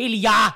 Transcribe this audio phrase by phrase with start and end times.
[0.00, 0.50] Hiljaa!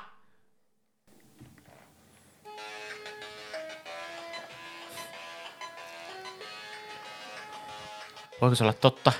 [8.41, 9.11] Voiko se olla totta?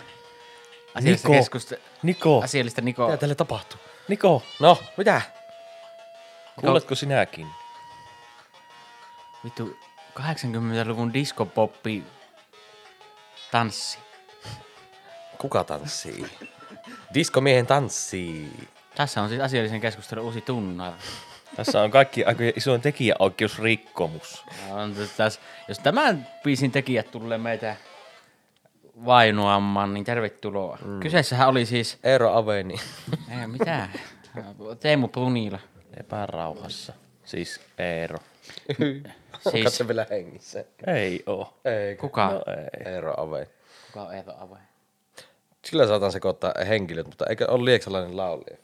[0.96, 1.39] Asiallista, Niko.
[1.39, 3.05] keskusta- Niko, asiallista Niko.
[3.05, 3.79] mitä tälle tapahtuu?
[4.07, 5.21] Niko, no, mitä?
[6.62, 7.47] Kuuletko sinäkin?
[9.44, 9.78] Vittu,
[10.19, 12.03] 80-luvun diskopoppi
[13.51, 13.97] tanssi.
[15.37, 16.26] Kuka tanssii?
[17.13, 18.52] Diskomiehen tanssii.
[18.95, 20.95] Tässä on siis asiallisen keskustelun uusi tunnari.
[21.55, 24.45] Tässä on kaikki aika isoin tekijäoikeusrikkomus.
[24.71, 27.75] On tässä, jos tämän biisin tekijät tulee meitä
[29.05, 30.77] vainoamaan, niin tervetuloa.
[30.85, 30.99] Mm.
[30.99, 32.75] Kyseessähän oli siis, Eero Aveni.
[33.41, 33.89] ei mitään,
[34.79, 35.59] Teemu Brunila.
[35.99, 36.93] Epärauhassa.
[37.25, 38.17] Siis Eero.
[38.77, 39.03] Siis-
[39.45, 40.65] Onko se vielä hengissä?
[40.87, 41.53] Ei oo.
[41.65, 41.95] Ei.
[41.95, 42.29] Kuka?
[42.29, 42.93] No ei.
[42.93, 43.45] Eero Aveni.
[43.87, 44.62] Kuka on Eero Avoin?
[45.65, 48.57] Sillä saatan sekoittaa henkilöt, mutta eikö ole lieksalainen laulija?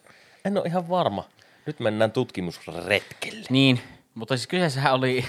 [0.46, 1.24] En ole ihan varma.
[1.66, 3.46] Nyt mennään tutkimusretkelle.
[3.50, 3.82] Niin,
[4.16, 5.26] mutta siis kyseessähän oli,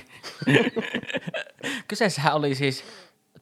[1.88, 2.84] kyseessähän oli siis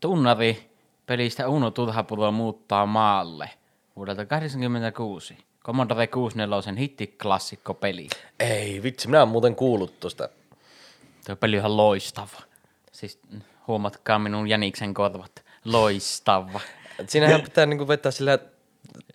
[0.00, 0.70] tunnari
[1.06, 3.50] pelistä Uno Turhapulo muuttaa maalle
[3.96, 5.38] vuodelta 1986.
[5.64, 8.08] Commodore 64 hittiklassikko peli.
[8.40, 10.28] Ei, vitsi, minä oon muuten kuullut tosta.
[11.26, 12.42] Tuo peli on ihan loistava.
[12.92, 15.44] Siis mm, huomatkaa minun jäniksen korvat.
[15.64, 16.60] Loistava.
[17.06, 18.38] Siinähän pitää niinku vetää sillä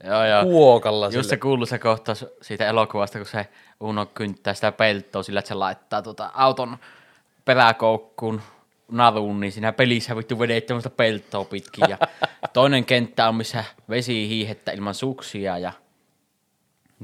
[0.03, 0.43] Joo, joo.
[0.43, 1.37] kuokalla Just se sille.
[1.37, 3.47] kuuluisa kohtaus siitä elokuvasta, kun se
[3.79, 6.77] Uno kynttää sitä peltoa sillä, että se laittaa tota auton
[7.45, 8.41] peräkoukkuun
[8.91, 11.85] naruun, niin siinä pelissä vittu vedet tämmöistä peltoa pitkin.
[11.89, 11.97] Ja
[12.53, 15.71] toinen kenttä on, missä vesi hiihettä ilman suksia ja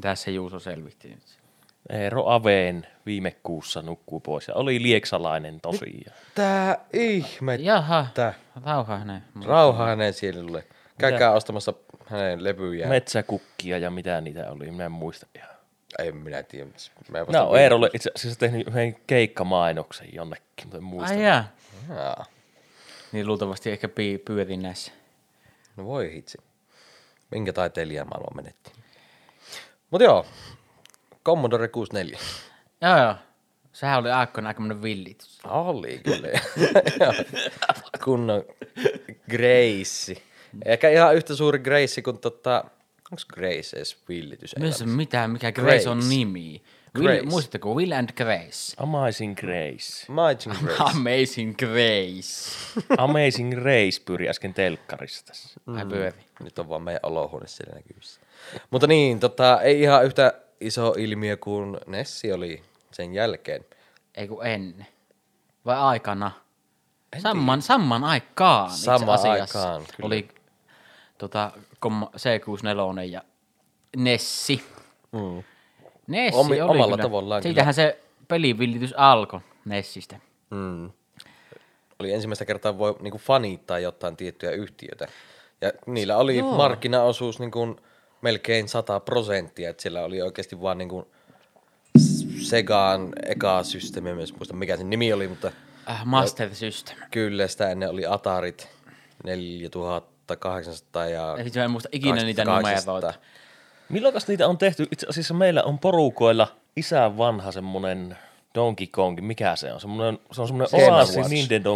[0.02, 1.42] tässä Juuso selvitti nyt.
[1.90, 6.18] Eero Aveen viime kuussa nukkuu pois ja oli lieksalainen tosiaan.
[6.36, 7.56] Tää ihme.
[7.56, 8.34] Jaha, Tää.
[8.66, 9.24] rauha hänen.
[9.46, 10.64] Rauha hänen sielulle.
[10.98, 11.74] Käykää ostamassa
[12.12, 12.90] hänen levyjään.
[12.90, 15.50] Metsäkukkia ja mitä niitä oli, minä en muista ihan.
[16.00, 16.70] En minä tiedä.
[17.10, 21.14] Mä en No, Eerolle itse asiassa tehnyt yhden keikkamainoksen jonnekin, mutta en muista.
[21.16, 21.44] Ai jaa.
[21.90, 22.26] Jaa.
[23.12, 24.92] Niin luultavasti ehkä pi- pyörin näissä.
[25.78, 26.38] No voi hitsi.
[27.32, 28.72] Minkä taiteilijan maailma menetti.
[29.92, 30.26] Mut joo.
[31.26, 32.20] Commodore 64.
[32.82, 33.16] Joo joo.
[33.74, 35.40] Sehän oli aikoina aikamoinen villitys.
[35.44, 36.28] Oli kyllä.
[38.06, 38.44] Kunnon
[39.30, 40.22] Grace.
[40.66, 42.64] Eikä ihan yhtä suuri Grace kuin tota...
[43.12, 44.56] Onks Grace edes villitys?
[44.60, 45.90] Myös mitä, mikä Grace, Grace.
[45.90, 46.62] on nimi.
[46.96, 47.20] Grace.
[47.20, 48.74] Will, muistatteko Will and Grace?
[48.78, 50.06] Amazing Grace.
[50.10, 50.84] Amazing Grace.
[50.84, 52.52] Amazing Grace.
[52.98, 55.60] Amazing Race pyöri äsken telkkarissa tässä.
[55.68, 56.20] Ai pyöri.
[56.44, 58.22] Nyt on vaan meidän olohuone siellä näkyvissä.
[58.70, 63.66] Mutta niin, tota, ei ihan yhtä iso ilmiö kuin Nessi oli sen jälkeen.
[64.16, 64.88] Ei kun ennen.
[65.66, 66.32] Vai aikana?
[67.20, 69.60] Samman, samman aikaan Samaan asiassa.
[69.60, 70.08] aikaan, kyllä.
[70.08, 70.28] Oli
[71.22, 73.22] tota, kom- C64 ja
[73.98, 74.64] Nessi.
[75.12, 75.44] Mm.
[76.08, 77.04] Nessi Omi- oli omalla kyllä.
[77.04, 80.20] tavallaan Siitähän se pelivillitys alkoi Nessistä.
[80.50, 80.92] Mm.
[82.00, 85.08] Oli ensimmäistä kertaa voi niinku fanittaa jotain tiettyjä yhtiötä.
[85.62, 86.58] Ja niillä oli Joo.
[86.58, 87.76] Markkinaosuus niinku
[88.22, 91.08] melkein 100 prosenttia, että siellä oli oikeasti vaan niinku
[92.42, 95.52] Segaan eka systeemi, en edes muista mikä sen nimi oli, mutta
[95.90, 96.98] Äh, Master System.
[97.12, 98.68] kyllä sitä ennen oli Atarit
[100.36, 102.94] 4800 ja Eli mä en muista ikinä niitä 800.
[102.94, 103.20] numeroita.
[103.90, 104.88] Milloin niitä on tehty?
[104.92, 108.18] Itse asiassa meillä on porukoilla isän vanha semmonen
[108.56, 109.82] Donkey Kong, mikä se on?
[109.82, 111.30] Semmonen, se on semmonen Game Oasis.
[111.30, 111.76] Nintendo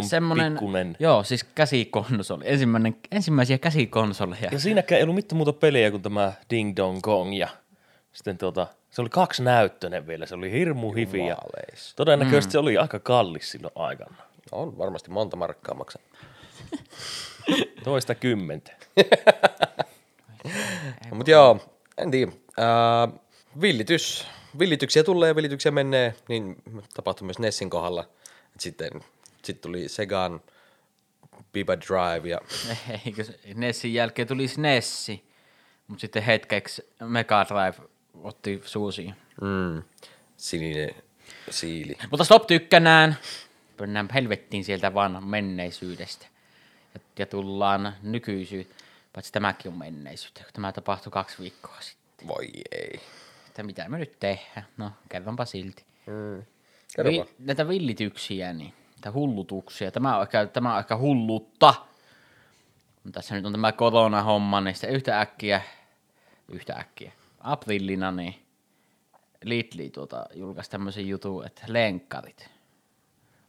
[0.50, 0.96] pikkunen.
[0.98, 2.44] joo, siis käsikonsoli.
[2.46, 4.48] Ensimmäinen, ensimmäisiä käsikonsoleja.
[4.52, 7.48] Ja siinäkään ei ollut mitään muuta peliä kuin tämä Ding Dong Kong ja
[8.12, 11.94] sitten tuota, se oli kaksi näyttönen vielä, se oli hirmu hifi ja Jumaleis.
[11.96, 12.52] todennäköisesti mm.
[12.52, 14.16] se oli aika kallis silloin aikana.
[14.52, 16.02] On varmasti monta markkaa maksaa.
[17.84, 18.72] Toista kymmentä.
[21.10, 21.60] Mutta joo,
[21.98, 22.32] en tiedä.
[22.58, 23.20] Äh,
[23.60, 24.26] villitys.
[24.58, 26.56] Villityksiä tulee ja villityksiä menee, niin
[26.94, 28.08] tapahtui myös Nessin kohdalla.
[28.54, 28.90] Et sitten
[29.44, 30.40] sit tuli Segan
[31.52, 32.40] Biba Drive ja
[33.06, 33.24] Eikö
[33.54, 35.24] Nessin jälkeen tuli Nessi,
[35.88, 37.88] mutta sitten hetkeksi Mega Drive
[38.22, 39.14] otti suusiin.
[39.40, 39.82] mm,
[40.36, 40.90] sininen
[41.50, 41.96] siili.
[42.10, 43.16] Mutta stop tykkänään.
[43.80, 46.26] Mennään helvettiin sieltä vaan menneisyydestä.
[47.18, 48.76] Ja, tullaan nykyisyyteen.
[49.12, 52.28] Paitsi tämäkin on menneisyyttä, kun tämä tapahtui kaksi viikkoa sitten.
[52.28, 53.00] Voi ei.
[53.46, 54.66] Että mitä me nyt tehdään?
[54.76, 55.84] No, kerronpa silti.
[56.06, 56.42] Mm.
[57.04, 59.90] Vi- näitä villityksiä, niin, näitä hullutuksia.
[59.90, 61.74] Tämä on ehkä, tämä on ehkä hullutta.
[63.12, 65.62] Tässä nyt on tämä korona-homma, niin sitten yhtä äkkiä,
[66.48, 68.46] yhtä äkkiä, aprillina, niin
[69.44, 72.48] Lidli tuota, julkaisi tämmöisen jutun, että lenkkarit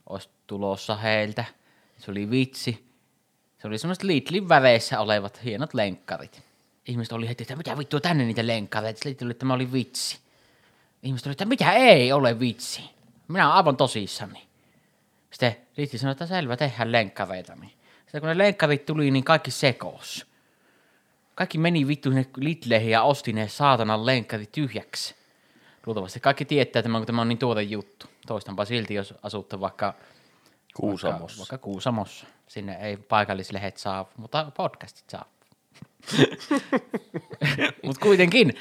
[0.09, 1.45] olisi tulossa heiltä.
[1.97, 2.86] Se oli vitsi.
[3.57, 6.43] Se oli semmoiset Lidlin väreissä olevat hienot lenkkarit.
[6.87, 9.09] Ihmiset oli heti, että mitä vittua tänne niitä lenkkareita.
[9.09, 10.19] Lidli oli, että tämä oli vitsi.
[11.03, 12.81] ihmiset oli, että mitä ei ole vitsi.
[13.27, 14.47] Minä olen aivan tosissani.
[15.31, 17.55] Sitten Riitti sanoi, että selvä, tehdään lenkkareita.
[17.55, 17.71] Niin
[18.01, 20.25] Sitten kun ne lenkkarit tuli, niin kaikki sekos.
[21.35, 25.15] Kaikki meni vittu sinne Lidleihin ja osti ne saatanan lenkkarit tyhjäksi.
[25.85, 28.05] Luultavasti kaikki tietää tämän, kun tämä on niin tuore juttu.
[28.27, 29.93] Toistanpa silti, jos asutte vaikka
[30.77, 31.21] Kuusamossa.
[31.21, 32.27] Vaikka, vaikka Kuusamossa.
[32.47, 35.25] Sinne ei paikallislehdet saa, mutta podcastit saa.
[37.85, 38.53] mutta kuitenkin,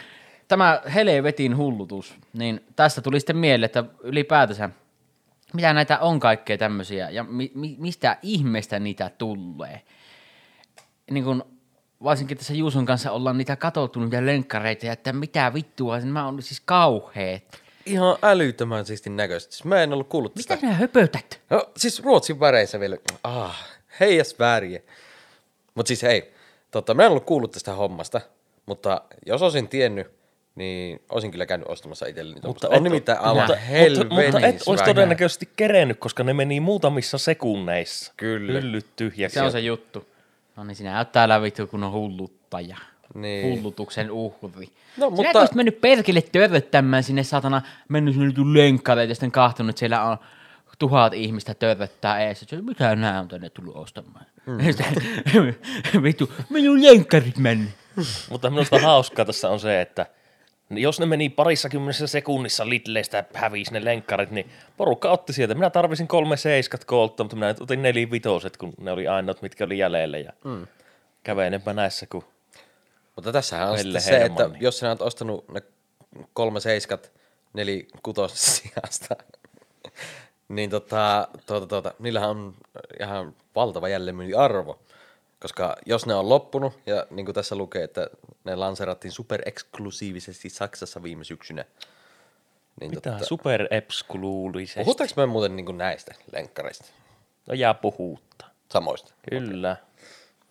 [0.49, 4.71] tämä helvetin hullutus, niin tästä tuli sitten mieleen, että ylipäätänsä,
[5.53, 9.83] mitä näitä on kaikkea tämmöisiä, ja mi- mi- mistä ihmeestä niitä tulee.
[11.11, 11.45] Niin kun,
[12.05, 16.43] varsinkin tässä Juuson kanssa ollaan niitä katsottu niitä lenkkareita, ja että mitä vittua, nämä on
[16.43, 17.66] siis kauheet.
[17.87, 19.53] Ihan älyttömän siistin näköistä.
[19.53, 20.61] Siis mä en ollut kuullut Mitä tästä.
[20.61, 21.41] sinä höpötät?
[21.50, 22.97] No siis Ruotsin väreissä vielä.
[23.25, 23.69] Ah,
[24.00, 24.81] heijas väriä.
[25.75, 26.35] Mut siis hei,
[26.71, 28.21] tota, mä en ollut kuullut tästä hommasta,
[28.67, 30.06] mutta jos olisin tiennyt,
[30.55, 32.35] niin olisin kyllä käynyt ostamassa itselleni.
[32.35, 33.56] Mutta, mutta on nimittäin aivan mutta,
[34.05, 38.12] mutta, mutta et olisi todennäköisesti kerennyt, koska ne meni muutamissa sekunneissa.
[38.17, 38.53] Kyllä.
[38.53, 39.35] Hyllyt tyhjäksi.
[39.35, 40.09] Se on se juttu.
[40.56, 42.77] No niin, sinä oot täällä vittu kun on hulluttaja.
[43.14, 43.58] Niin.
[43.58, 44.69] Hullutuksen uhri.
[44.97, 49.70] No, Sinä mutta- olisit mennyt perkele törröttämään sinne satana, mennyt sinne lenkkareita ja sitten kahtunut,
[49.70, 50.17] että siellä on
[50.79, 52.43] tuhat ihmistä törröttää ees.
[52.43, 54.26] Että Mitä nää on tänne tullut ostamaan?
[54.47, 54.58] Mm.
[56.03, 57.70] vittu, minun lenkkarit mennyt.
[58.31, 60.06] Mutta minusta hauskaa tässä on se, että
[60.70, 65.55] jos ne meni parissa kymmenessä sekunnissa Lidleistä hävisi ne lenkkarit, niin porukka otti sieltä.
[65.55, 69.79] Minä tarvisin kolme seiskat koolta, mutta minä otin nelivitoset, kun ne oli ainoat, mitkä oli
[69.79, 70.19] jäljellä.
[70.19, 70.67] Ja mm.
[71.23, 72.25] kävelenpä näissä, kun
[73.17, 75.63] Mutta tässähän on Pelle se, että jos sinä olet ostanut ne
[76.33, 77.13] kolme seiskat
[77.53, 79.17] neli kutos sijasta,
[80.49, 82.55] niin tota, tuota, tuota, niillähän on
[83.01, 84.81] ihan valtava jälleenmyyntiarvo.
[85.41, 88.11] Koska jos ne on loppunut, ja niin kuin tässä lukee, että
[88.45, 91.65] ne lanserattiin supereksklusiivisesti Saksassa viime syksynä.
[92.81, 94.81] Niin mitä super epskuluulisesti.
[94.81, 96.85] Puhutaanko me muuten niin kuin näistä lenkkareista?
[97.47, 98.47] No jää puhuutta.
[98.73, 99.15] Samoista.
[99.31, 99.77] Kyllä.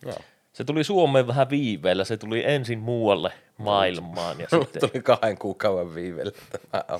[0.06, 0.18] Joo.
[0.56, 5.96] Se tuli Suomeen vähän viiveellä, se tuli ensin muualle maailmaan ja sitten Tuli kahden kuukauden
[5.96, 6.32] viivellä
[6.72, 7.00] tämä on.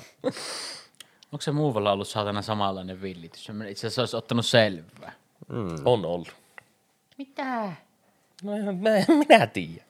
[1.32, 3.48] Onko se muuvalla ollut saatana samanlainen villitys?
[3.68, 5.12] Itse asiassa olisi ottanut selvää.
[5.84, 6.34] on ollut.
[7.18, 7.72] Mitä?
[8.42, 8.90] No mä,
[9.28, 9.84] minä tiedä.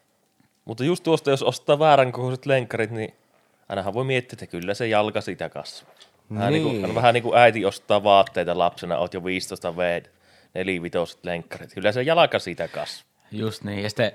[0.65, 3.15] Mutta just tuosta, jos ostaa väärän kokoiset lenkkarit, niin
[3.69, 5.95] ainahan voi miettiä, että kyllä se jalka sitä kasvaa.
[6.35, 6.65] Vähän niin.
[6.65, 6.81] Niin.
[6.81, 10.03] kuin, vähän niin kuin äiti ostaa vaatteita lapsena, oot jo 15 V,
[10.55, 11.75] nelivitoset lenkkarit.
[11.75, 13.16] Kyllä se jalka siitä kasvaa.
[13.33, 14.13] Just niin, ja sitten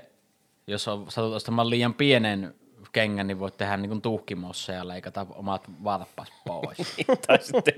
[0.66, 2.54] jos on, satut ostamaan liian pienen
[2.92, 6.96] kengän, niin voit tehdä niin tuhkimossa ja leikata omat varpas pois.
[7.26, 7.74] tai sitten,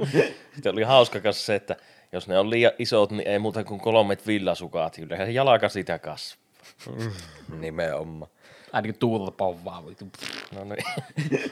[0.54, 1.76] sitten oli hauska kanssa se, että
[2.12, 4.96] jos ne on liian isot, niin ei muuta kuin kolmet villasukat.
[4.96, 6.44] Kyllä se jalka sitä kasvaa.
[7.58, 8.30] Nimenomaan.
[8.72, 9.86] Ainakin turpon vaan.
[9.86, 10.04] vittu.
[10.54, 11.50] No niin.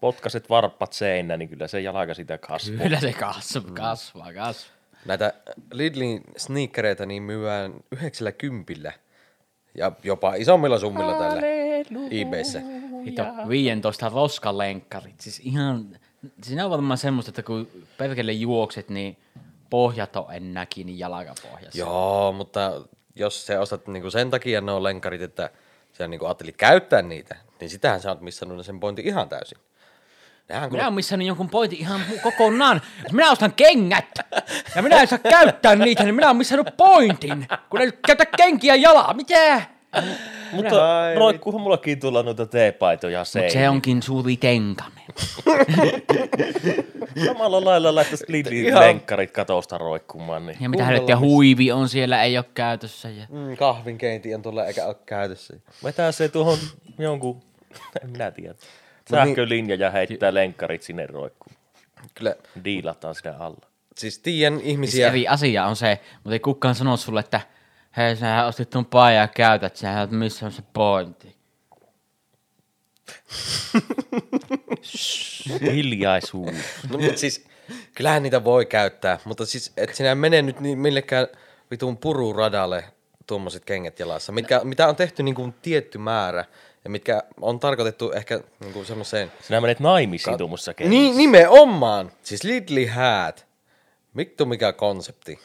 [0.00, 2.82] Potkaset varppat seinä, niin kyllä se jalka sitä kasvaa.
[2.82, 4.76] Kyllä se kasvaa, kasvaa, kasvaa.
[5.06, 5.32] Näitä
[5.72, 8.92] Lidlin sneakereita niin myydään 90
[9.74, 11.42] ja jopa isommilla summilla tällä
[12.10, 12.62] eBayssä.
[13.06, 15.20] Hito, 15 roskalenkkarit.
[15.20, 15.86] Siis ihan,
[16.42, 17.68] siinä on varmaan semmoista, että kun
[17.98, 19.16] perkele juokset, niin
[19.70, 21.78] pohjat on ennä kiinni jalkapohjassa.
[21.78, 22.82] Joo, mutta
[23.14, 25.50] jos sä ostat niinku sen takia ne on lenkkarit, että
[25.92, 29.58] sä niinku ajattelit käyttää niitä, niin sitähän sä oot missannut sen pointin ihan täysin.
[30.48, 30.76] Nehän kun...
[30.76, 32.80] Minä olen missannut jonkun pointin ihan kokonaan.
[33.02, 34.18] Jos minä ostan kengät
[34.74, 37.46] ja minä en saa käyttää niitä, niin minä olen missannut pointin.
[37.70, 39.14] Kun ei käytä kenkiä jalaa.
[39.14, 39.62] Mitä?
[40.52, 43.52] Mutta roikkuuhan mullakin tulla noita teepaitoja Mut seinään.
[43.52, 45.00] se onkin suuri tenkame.
[47.26, 50.46] Samalla lailla laittaisi Lidlin lenkkarit katosta roikkumaan.
[50.46, 50.56] Niin.
[50.60, 53.10] Ja mitä helvettiä huivi on siellä, ei ole käytössä.
[53.10, 53.26] Ja...
[53.30, 55.54] Mm, kahvinkeinti on tuolla eikä ole käytössä.
[55.84, 56.58] Vetää se tuohon
[56.98, 57.42] jonkun,
[58.02, 58.54] en minä tiedä.
[59.10, 61.56] Sähkölinja ja heittää lenkkarit sinne roikkuun.
[62.14, 63.66] Kyllä, Diilataan sitä alla.
[63.96, 65.08] siis tiedän Siis ihmisiä...
[65.08, 67.40] eri asia on se, mutta ei kukaan sano sulle, että
[67.96, 71.36] hei, sä ostit tuon paijan ja käytät, sä et missä on se pointti.
[75.72, 76.54] Hiljaisuus.
[76.90, 77.46] No, mutta siis,
[77.94, 81.26] kyllähän niitä voi käyttää, mutta siis et sinä mene nyt niin millekään
[81.70, 82.84] vitun pururadalle
[83.26, 86.44] tuommoiset kengät jalassa, mitkä, mitä on tehty niin kuin tietty määrä
[86.86, 89.32] ja mitkä on tarkoitettu ehkä niin kuin semmoiseen...
[89.40, 92.10] Sinä menet naimisiin tuommoisessa Niin, nimenomaan!
[92.22, 93.46] Siis Lidli häät.
[94.16, 95.38] Vittu mikä konsepti.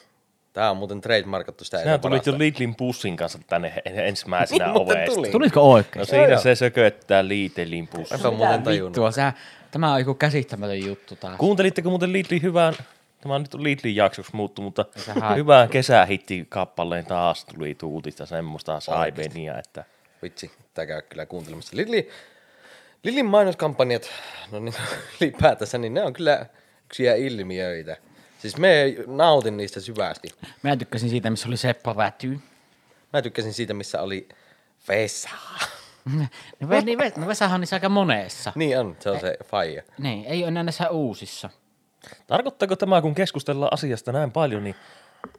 [0.52, 2.38] Tää on muuten trademarkattu sitä Sinä tulit jo.
[2.38, 5.14] Lidlin pussin kanssa tänne ensimmäisenä Niin, ovesta.
[5.14, 5.30] tuli.
[5.30, 6.00] Tulitko oikein?
[6.00, 8.16] No siinä Joo, se sököttää Lidlin pussin.
[8.16, 8.90] Enpä muuten tajunnut.
[8.90, 9.32] Vittua, sä,
[9.70, 11.36] tämä on joku käsittämätön juttu taas.
[11.38, 12.74] Kuuntelitteko muuten Lidlin hyvän,
[13.20, 15.34] tämä on nyt Lidlin jaksoksi muuttu, mutta se haittaa.
[15.34, 19.84] hyvän kesähitti-kappaleen taas tuli tuutista semmoista saibenia, että
[20.22, 21.76] Vitsi, tää käy kyllä kuuntelemassa.
[21.76, 22.08] Lidli,
[23.04, 24.10] Lillin mainoskampanjat,
[24.50, 24.74] no niin
[25.20, 26.46] ylipäätänsä, niin ne on kyllä
[26.84, 27.96] yksiä ilmiöitä.
[28.38, 30.28] Siis me nautin niistä syvästi.
[30.62, 32.38] Mä tykkäsin siitä, missä oli Seppo Väty.
[33.12, 34.28] Mä tykkäsin siitä, missä oli
[34.88, 35.30] Vesa.
[36.60, 38.52] No, ve- niin, ve- no Vesahan on niissä aika monessa.
[38.54, 39.82] Niin on, se on se faija.
[39.98, 41.50] Niin, ei ole enää näissä uusissa.
[42.26, 44.74] Tarkoittaako tämä, kun keskustellaan asiasta näin paljon, niin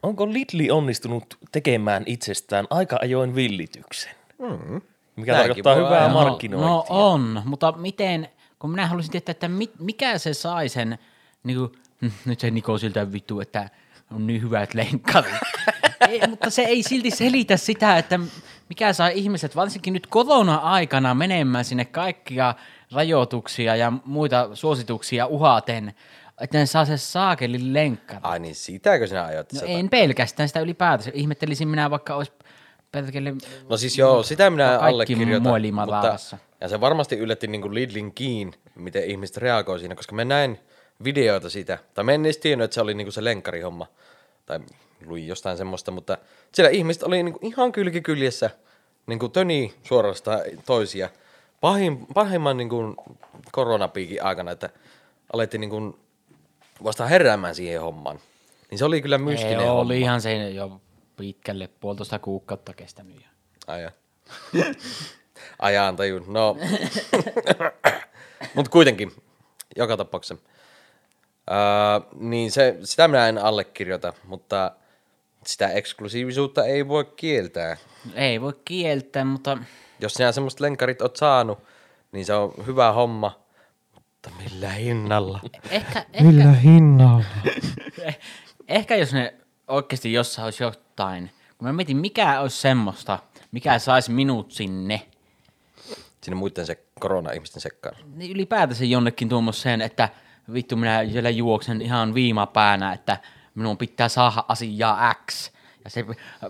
[0.02, 4.12] onko Lidli onnistunut tekemään itsestään aika ajoin villityksen?
[4.38, 4.80] Mm.
[5.16, 6.22] Mikä Näinkin tarkoittaa hyvää ajatella.
[6.22, 6.68] markkinointia.
[6.68, 10.98] No on, mutta miten, kun minä haluaisin tietää, että mit, mikä se sai sen,
[11.44, 11.72] niin kuin,
[12.26, 13.70] nyt se Niko siltä vittu, että
[14.14, 15.34] on niin hyvät lenkkarit.
[16.08, 18.20] ei, mutta se ei silti selitä sitä, että
[18.68, 22.54] mikä saa ihmiset, varsinkin nyt korona-aikana menemään sinne kaikkia
[22.92, 25.94] rajoituksia ja muita suosituksia uhaten,
[26.40, 28.20] että ne saa se saakelin lenkkari.
[28.22, 29.52] Ai niin, sitäkö sinä ajoit?
[29.52, 31.10] No en pelkästään sitä ylipäätänsä.
[31.14, 32.32] Ihmettelisin minä vaikka olisi
[32.94, 33.34] pelkälle...
[33.68, 35.62] No siis joo, sitä minä Kaikki allekirjoitan.
[35.74, 36.38] mutta, laavassa.
[36.60, 40.58] ja se varmasti yllätti niin kuin Lidlin kiin, miten ihmiset reagoi siinä, koska mä näin
[41.04, 43.86] videoita siitä, tai mä en edes tiennyt, että se oli niin kuin se lenkkarihomma,
[44.46, 44.60] tai
[45.06, 46.18] luin jostain semmoista, mutta
[46.52, 48.50] siellä ihmiset oli niin kuin ihan kylkikyljessä,
[49.06, 51.08] niin kuin töni suorastaan toisia,
[51.60, 52.96] Pahin, pahimman niin kuin
[53.52, 54.70] koronapiikin aikana, että
[55.32, 55.96] alettiin niin kuin
[56.84, 58.18] vasta heräämään siihen hommaan.
[58.70, 59.80] Niin se oli kyllä mystinen Ei, homma.
[59.80, 60.80] oli ihan se jo
[61.16, 63.26] pitkälle puolitoista kuukautta kestänyt.
[63.66, 63.90] Aja.
[65.58, 66.24] Ajan tajun.
[66.28, 66.56] No,
[68.54, 69.12] mutta kuitenkin,
[69.76, 70.44] joka tapauksessa.
[71.50, 71.56] Öö,
[72.18, 74.72] niin se, sitä minä en allekirjoita, mutta
[75.46, 77.76] sitä eksklusiivisuutta ei voi kieltää.
[78.14, 79.58] Ei voi kieltää, mutta
[80.00, 81.58] Jos sinä semmoista lenkarit oot saanut,
[82.12, 83.44] niin se on hyvä homma.
[83.94, 85.40] Mutta millä hinnalla?
[85.70, 87.24] ehkä, ehkä, hinnalla?
[88.68, 89.34] ehkä jos ne
[89.68, 93.18] oikeasti jossain olisi jotain, kun mä mietin, mikä olisi semmoista,
[93.52, 95.06] mikä saisi minut sinne,
[96.22, 97.96] Sinne muiden se korona-ihmisten sekkaan.
[98.14, 100.08] niin ylipäätänsä jonnekin tuommoiseen, että
[100.52, 103.18] vittu minä siellä juoksen ihan viimapäänä, että
[103.54, 105.50] minun pitää saada asiaa X,
[105.84, 106.04] ja se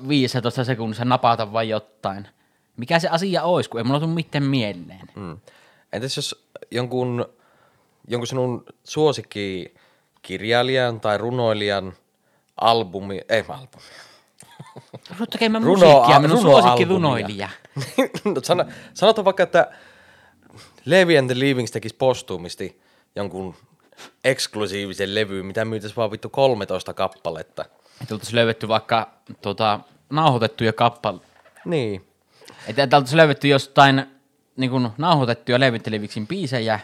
[0.09, 2.28] 15 sekunnissa napata vai jotain.
[2.76, 5.09] Mikä se asia olisi, kun ei mulla tule mitään mieleen.
[5.14, 5.37] Mm.
[5.92, 7.26] Entäs jos jonkun,
[8.09, 9.75] jonkun sinun suosikki
[10.23, 11.92] kirjailijan tai runoilijan
[12.56, 13.84] albumi, ei albumi,
[15.11, 17.49] Ruvut tekemään musiikkia, minun suosikki runoilija.
[18.25, 19.70] no, sano, sanotaan vaikka, että
[20.84, 22.80] Levi and the Leavings tekisi postuumisti
[23.16, 23.54] jonkun
[24.25, 27.64] eksklusiivisen levy, mitä myytäisi vaan vittu 13 kappaletta.
[28.02, 29.11] Että oltaisiin löydetty vaikka
[29.42, 29.80] tota,
[30.11, 31.26] nauhoitettuja kappaleita.
[31.64, 32.06] Niin.
[32.66, 34.06] Että, oltaisiin löydetty jostain
[34.56, 36.80] niin kuin, nauhoitettuja levytteleviksin biisejä,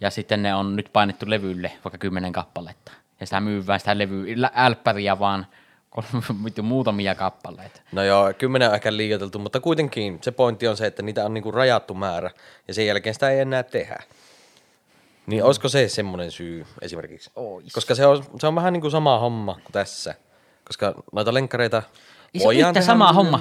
[0.00, 2.92] ja sitten ne on nyt painettu levylle, vaikka kymmenen kappaletta.
[3.20, 5.46] Ja sitä myyvää sitä levy, älppäriä vaan
[6.62, 7.80] muutamia kappaleita.
[7.92, 11.34] No joo, kymmenen on ehkä liioiteltu, mutta kuitenkin se pointti on se, että niitä on
[11.34, 12.30] niinku rajattu määrä,
[12.68, 13.96] ja sen jälkeen sitä ei enää tehdä.
[15.26, 17.30] Niin olisiko se semmoinen syy esimerkiksi?
[17.36, 17.72] Ois.
[17.72, 20.14] Koska se on, se on vähän niin kuin sama homma kuin tässä.
[20.64, 21.82] Koska noita lenkkareita
[22.34, 23.38] Ei se voidaan tehdä sama homma.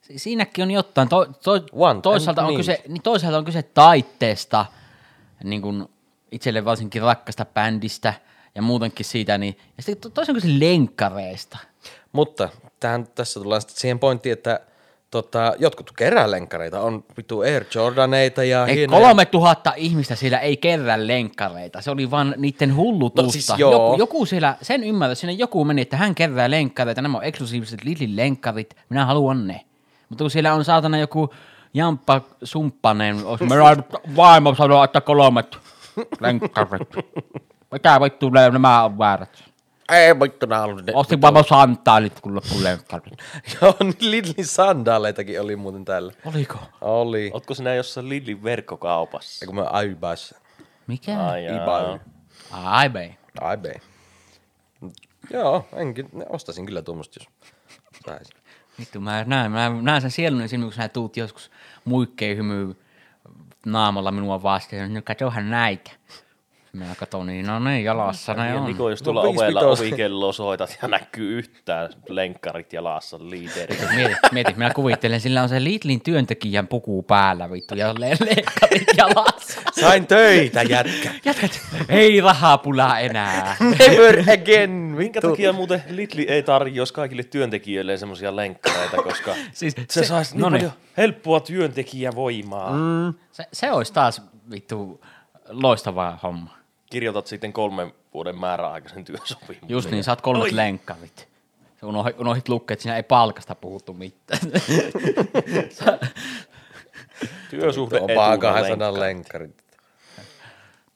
[0.00, 1.08] Si- Siinäkin on jotain.
[1.08, 4.66] To, to, One toisaalta, on kyse, niin toisaalta on kyse taitteesta,
[5.44, 5.88] niin kuin
[6.32, 8.14] itselle varsinkin rakkasta bändistä
[8.58, 9.38] ja muutenkin siitä.
[9.38, 11.58] Niin, ja sitten to- toisaalta on kyse lenkkareista.
[12.12, 12.48] Mutta
[12.80, 14.60] tähän, tässä tullaan sitten siihen pointtiin, että
[15.10, 16.80] tota, jotkut kerää lenkkareita.
[16.80, 21.80] On vittu Air Jordaneita ja Ei, hienoja- kolme tuhatta ihmistä siellä ei kerran lenkkareita.
[21.82, 23.22] Se oli vaan niiden hullutusta.
[23.22, 23.72] No siis joo.
[23.72, 27.02] joku, joku siellä, sen ymmärrys, sinne joku meni, että hän kerää lenkkareita.
[27.02, 28.76] Nämä on eksklusiiviset Lidlin lenkkarit.
[28.88, 29.60] Minä haluan ne.
[30.08, 31.34] Mutta kun siellä on saatana joku
[31.74, 33.44] Jamppa Sumppanen, olisi
[34.16, 35.58] vaimo sanoo, että kolmet
[36.20, 36.88] lenkkarit.
[37.72, 39.44] Mitä vittu ne- nämä on väärät?
[39.92, 40.92] Ei vittu nää on ne.
[40.94, 43.18] Ostin vaimo santaalit, kun loppu lenkkarit.
[43.62, 46.12] Joo, niin Lidlin sandaaleitakin oli muuten täällä.
[46.24, 46.58] Oliko?
[46.80, 47.30] Oli.
[47.34, 49.44] Ootko sinä jossain Lidlin verkkokaupassa?
[49.44, 50.34] Eikö mä aibas.
[50.86, 51.26] Mikä?
[51.26, 51.62] Ai jaa.
[51.62, 51.98] Ebay.
[52.50, 53.14] Ai bei.
[53.40, 53.74] Aibay.
[55.30, 57.28] Joo, enkin, ostaisin kyllä tuommoista, jos
[58.06, 58.36] saisin.
[58.78, 61.50] Vittu, mä näen, mä näen sen sielun silmin, kun sä tuut joskus
[61.84, 62.76] muikkeen hymy
[63.66, 64.94] naamalla minua vastaan.
[64.94, 65.90] No katsohan näitä.
[66.72, 68.66] Mä katson, niin no niin, jalassa ne Ja on.
[68.66, 73.76] Niko, jos No tuolla viisi ovella ovikelloa soitat ja näkyy yhtään lenkkarit jalassa liiteri.
[73.96, 78.86] Mieti, mieti, minä kuvittelen, sillä on se Lidlin työntekijän puku päällä, vittu, ja le- leikkarit
[78.96, 79.60] jalassa.
[79.80, 81.10] Sain töitä, jätkä.
[81.24, 83.56] Jätkät, ei rahapulaa enää.
[83.60, 89.84] Never again, Minkä takia muuten Lidli ei tarjoaisi kaikille työntekijöille semmoisia lenkkareita, koska Siis se,
[89.90, 90.60] se- saisi niin noniin.
[90.60, 92.70] paljon helppoa työntekijävoimaa.
[92.72, 93.14] Mm.
[93.32, 95.04] Se, se olisi taas, vittu,
[95.48, 96.57] loistava homma.
[96.90, 99.68] Kirjoitat sitten kolmen vuoden määräaikaisen työsopimuksen.
[99.68, 101.28] Just niin, saat kolmet lenkkarit.
[101.80, 104.40] Sä unohdit, unohdit lukea, että siinä ei palkasta puhuttu mitään.
[107.50, 109.50] Työsuhde On vaan etuna 200 lenkkarit.
[109.50, 109.68] lenkkarit.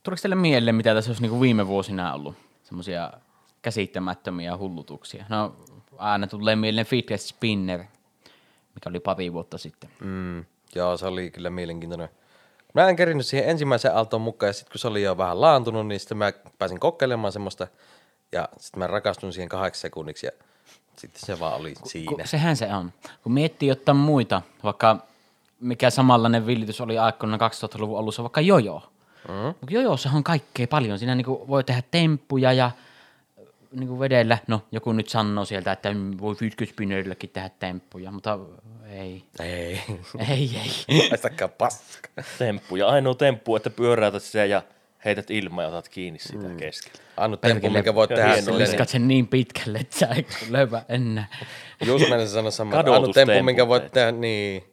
[0.02, 2.34] Tuleeko teille mieleen, mitä tässä olisi niin viime vuosina ollut?
[2.62, 3.12] Semmoisia
[3.62, 5.24] käsittämättömiä hullutuksia.
[5.28, 5.56] No,
[5.98, 7.78] aina tulee mieleen fidget spinner,
[8.74, 9.90] mikä oli pari vuotta sitten.
[10.00, 10.44] Mm,
[10.74, 12.08] joo, se oli kyllä mielenkiintoinen.
[12.74, 15.86] Mä en kerinyt siihen ensimmäiseen aaltoon mukaan, ja sitten kun se oli jo vähän laantunut,
[15.86, 17.66] niin sitten mä pääsin kokeilemaan semmoista,
[18.32, 20.32] ja sitten mä rakastun siihen kahdeksi sekunniksi, ja
[20.96, 22.08] sitten se vaan oli siinä.
[22.08, 22.92] Kun, sehän se on.
[23.22, 24.96] Kun miettii jotain muita, vaikka
[25.60, 28.82] mikä samanlainen villitys oli aikoina 2000-luvun alussa, vaikka jojo.
[29.28, 29.54] Mm.
[29.70, 30.98] Jojossa on kaikkea paljon.
[30.98, 32.70] Siinä niinku voi tehdä temppuja ja
[33.72, 34.38] niinku vedellä.
[34.46, 35.88] No, joku nyt sanoo sieltä, että
[36.20, 38.38] voi fidget-spinnerilläkin tehdä temppuja, mutta
[38.90, 39.24] ei.
[39.40, 39.80] Ei,
[40.28, 40.50] Ei,
[40.88, 41.08] ei.
[41.08, 42.08] haistakaa paska.
[42.38, 42.76] Temppu.
[42.76, 44.62] Ja ainoa temppu, että pyöräytät sitä ja
[45.04, 46.56] heität ilmaa ja otat kiinni siitä mm.
[46.56, 46.98] keskellä.
[47.16, 51.26] Ainut temppu, minkä voit tehdä silleen, Viskat sen niin pitkälle, että sä et löyvä enää.
[51.80, 54.64] niin, just mennessä sanoa sama, että ainut temppu, minkä voit tehdä, niin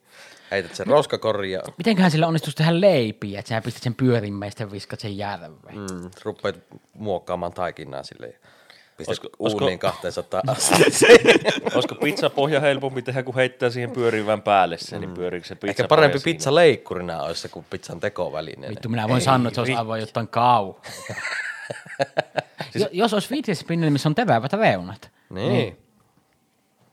[0.52, 4.72] heität sen roskakoriin ja Mitenköhän sillä onnistuisi tehdä leipiä, että sä pistät sen pyörimään ja
[4.72, 5.76] viskat sen järveen.
[5.76, 6.56] mm, rupeat
[6.94, 8.34] muokkaamaan taikinaa silleen.
[9.00, 10.84] Ja Pistät Olisiko- olisiko- uuniin 200 astetta.
[11.76, 15.88] Olisiko pizzapohja helpompi tehdä, kun heittää siihen pyörivän päälle sen, niin pyöriikö se pizza Ehkä
[15.88, 18.70] parempi pizza leikkurina olisi se kuin pizzan tekovälineenä.
[18.70, 20.74] Vittu, minä voin sanoa, että se olisi aivan jotain kau.
[22.72, 25.12] siis, jos olisi spinner, missä on terävät reunat.
[25.30, 25.78] Niin.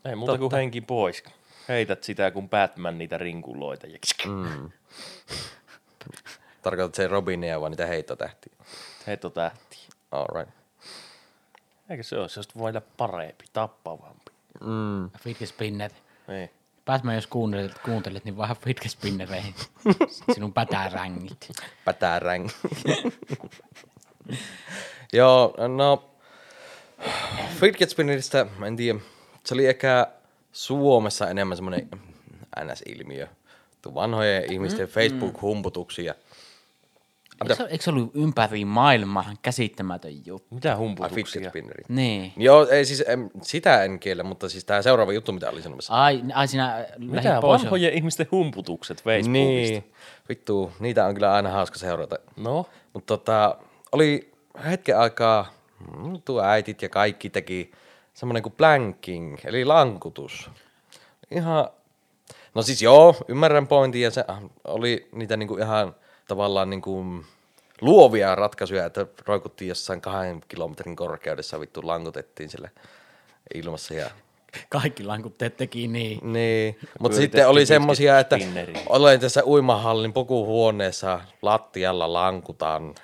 [0.04, 1.24] Ei muuta kuin henki pois.
[1.68, 3.86] Heität sitä, kun Batman niitä rinkuloita.
[4.26, 4.70] Mm.
[6.62, 8.52] Tarkoitat se Robinia vai niitä heittotähtiä?
[9.06, 9.78] Heitto tähti.
[10.12, 10.55] All right.
[11.90, 12.28] Eikö se ole?
[12.28, 14.32] Se olisi vielä parempi, tappavampi.
[14.60, 15.10] Mm.
[15.20, 15.90] Fidget spinner.
[16.28, 16.50] Niin.
[16.84, 19.54] Batman, jos kuuntelet, kuuntelet niin vähän fidget spinnereihin.
[20.34, 21.48] Sinun pätärängit.
[21.84, 22.48] Pätäräng.
[25.12, 26.10] Joo, no
[27.60, 28.98] Fidget Spinneristä, mä en tiedä,
[29.44, 30.06] se oli ehkä
[30.52, 31.88] Suomessa enemmän semmoinen
[32.60, 33.26] NS-ilmiö.
[33.82, 36.14] Tuo vanhojen ihmisten Facebook-humputuksia.
[37.42, 40.54] Eikö, se- eikö se ollut ympäri maailmaa käsittämätön juttu?
[40.54, 41.24] Mitä Ai humputuksia?
[41.40, 41.88] Fidget Spinnerit.
[41.88, 42.32] Niin.
[42.36, 45.94] Joo, ei siis, em, sitä en kiellä, mutta siis tämä seuraava juttu, mitä oli sanomassa.
[45.94, 47.62] Ai, ai sinä Mitä pois.
[47.62, 49.30] vanhojen ihmisten humputukset Facebookista?
[49.32, 49.92] Niin,
[50.28, 52.16] vittu, niitä on kyllä aina hauska seurata.
[52.36, 53.56] No, Mutta tota,
[53.92, 54.32] oli
[54.64, 55.52] hetken aikaa,
[55.98, 57.72] mm, tuo äitit ja kaikki teki
[58.14, 60.50] semmoinen kuin planking, eli lankutus.
[61.30, 61.68] Ihan,
[62.54, 65.94] no siis joo, ymmärrän pointin ja se äh, oli niitä niinku ihan
[66.28, 67.04] tavallaan niinku
[67.80, 72.70] luovia ratkaisuja, että roikuttiin jossain kahden kilometrin korkeudessa, vittu lankutettiin sille
[73.54, 74.10] ilmassa ja
[74.68, 76.32] Kaikki lankutteet teki niin.
[76.32, 78.38] niin, mutta sitten oli pitkin semmosia, että
[78.88, 82.94] olen tässä uimahallin pukuhuoneessa lattialla lankutan.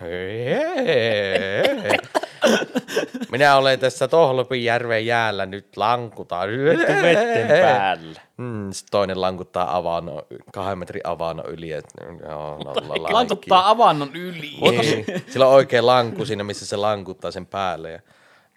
[3.30, 6.48] Minä olen tässä Tohlopinjärven jäällä nyt lankutan.
[6.48, 8.20] vittu vetten päällä.
[8.36, 11.72] Mm, sit toinen lankuttaa avannon, kahden metrin avannon yli.
[11.72, 11.84] Et,
[12.28, 14.56] joo, nolla Lankuttaa avannon yli.
[14.70, 15.06] Niin.
[15.30, 17.90] Sillä on oikein lanku siinä, missä se lankuttaa sen päälle.
[17.90, 18.00] Ja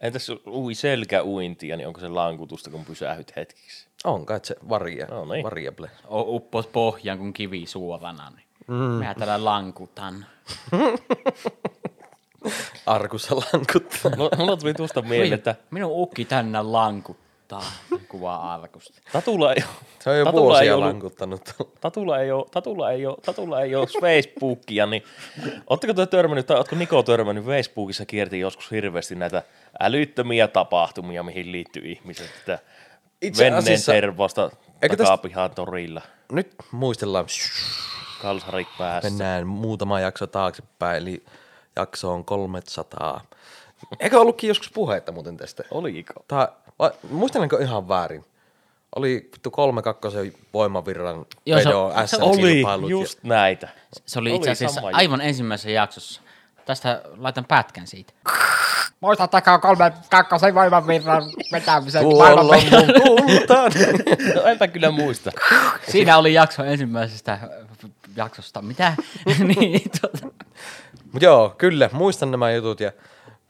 [0.01, 3.87] Entäs ui selkäuintia, niin onko se lankutusta, kun pysähyt hetkeksi?
[4.03, 5.43] on kai se varia, No niin.
[5.43, 5.89] variable.
[6.07, 8.29] O- uppos pohjaan kuin kivi suorana.
[8.35, 8.45] Niin.
[8.67, 8.75] Mm.
[8.75, 10.25] Mä täällä lankutan.
[12.85, 14.11] Arkussa lankuttaa.
[14.17, 17.25] No, mulla tuli tuosta mieleen, että Minun ukki tänne lankuttaa.
[18.07, 19.01] Kuvaa arkusta.
[19.13, 19.63] Tatulla ei,
[19.99, 21.41] Se on jo Tatulla ei vuosia ollut- lankuttanut.
[21.81, 25.03] Tatulla ei ole, Tatulla ei ole, Tatulla ei ole Facebookia, niin
[25.67, 29.43] ootteko te törmännyt, tai ootko Niko törmännyt Facebookissa kierti joskus hirveästi näitä
[29.79, 32.59] älyttömiä tapahtumia, mihin liittyy ihmiset, että
[33.21, 37.25] Itse Venneen asiassa- tervasta tästä- takapihan torilla, Nyt muistellaan,
[38.21, 39.09] kalsarit päässä.
[39.09, 41.23] mennään muutama jakso taaksepäin, eli
[41.75, 43.21] jakso on 300.
[43.99, 45.63] Eikö ollutkin joskus puhetta muuten tästä?
[45.71, 46.13] Oliko?
[46.27, 46.47] Tai,
[46.79, 48.25] vai, muistelenko ihan väärin?
[48.95, 52.89] Oli vittu kolme kakkosen voimavirran Joo, se- vedo se Oli SM-kilpailut.
[52.89, 53.67] just näitä.
[54.05, 56.21] Se oli, Oli itse asiassa sama aivan ensimmäisessä jaksossa.
[56.65, 58.13] Tästä laitan pätkän siitä.
[58.99, 62.55] Muistatteko kolme kakkosen voimavirran vetämisen Tuolla on mun.
[64.35, 65.31] No, enpä kyllä muista.
[65.91, 67.39] Siinä oli jakso ensimmäisestä
[68.15, 68.61] jaksosta.
[68.61, 68.93] Mitä?
[69.59, 70.44] niin, tuota.
[71.11, 72.91] Mut joo, kyllä, muistan nämä jutut ja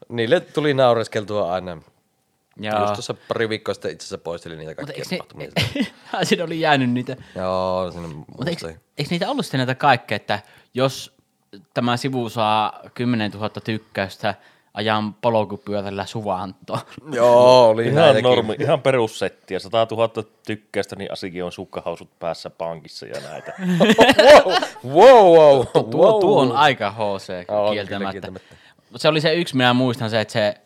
[0.08, 1.82] niille tuli naureskeltua aina.
[2.60, 2.80] Joo.
[2.80, 5.48] Just tuossa pari viikkoa sitten itse asiassa poistelin niitä Mutta kaikkia tapahtumia.
[5.56, 7.16] ne, siinä oli jäänyt niitä.
[7.34, 10.40] Joo, sinne Mutta eikö, eikö niitä ollut sitten näitä kaikkea, että
[10.74, 11.16] jos
[11.74, 14.34] tämä sivu saa 10 000 tykkäystä,
[14.76, 16.80] ajan polkupyörällä suvantoon.
[17.12, 18.22] Joo, oli Ihan, näitäkin.
[18.24, 19.58] normi, ihan perussettiä.
[19.58, 20.08] 100 000
[20.46, 23.52] tykkäystä, niin Asikin on sukkahausut päässä pankissa ja näitä.
[24.94, 25.66] wow, wow, wow.
[25.90, 28.12] Tuo, tuo on aika HC kyllä kieltämättä.
[28.12, 28.56] kieltämättä.
[28.96, 30.60] Se oli se yksi, minä muistan se, että se,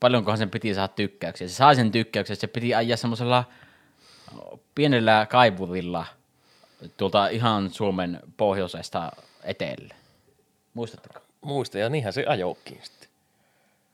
[0.00, 1.48] paljonkohan sen piti saada tykkäyksiä.
[1.48, 3.44] Se sai sen tykkäyksen, se piti ajaa semmoisella
[4.74, 6.06] pienellä kaivurilla
[6.96, 9.12] tuolta ihan Suomen pohjoisesta
[9.44, 9.94] etelä.
[10.74, 11.20] Muistatteko?
[11.40, 13.01] Muista, ja niinhän se ajoikin sitten.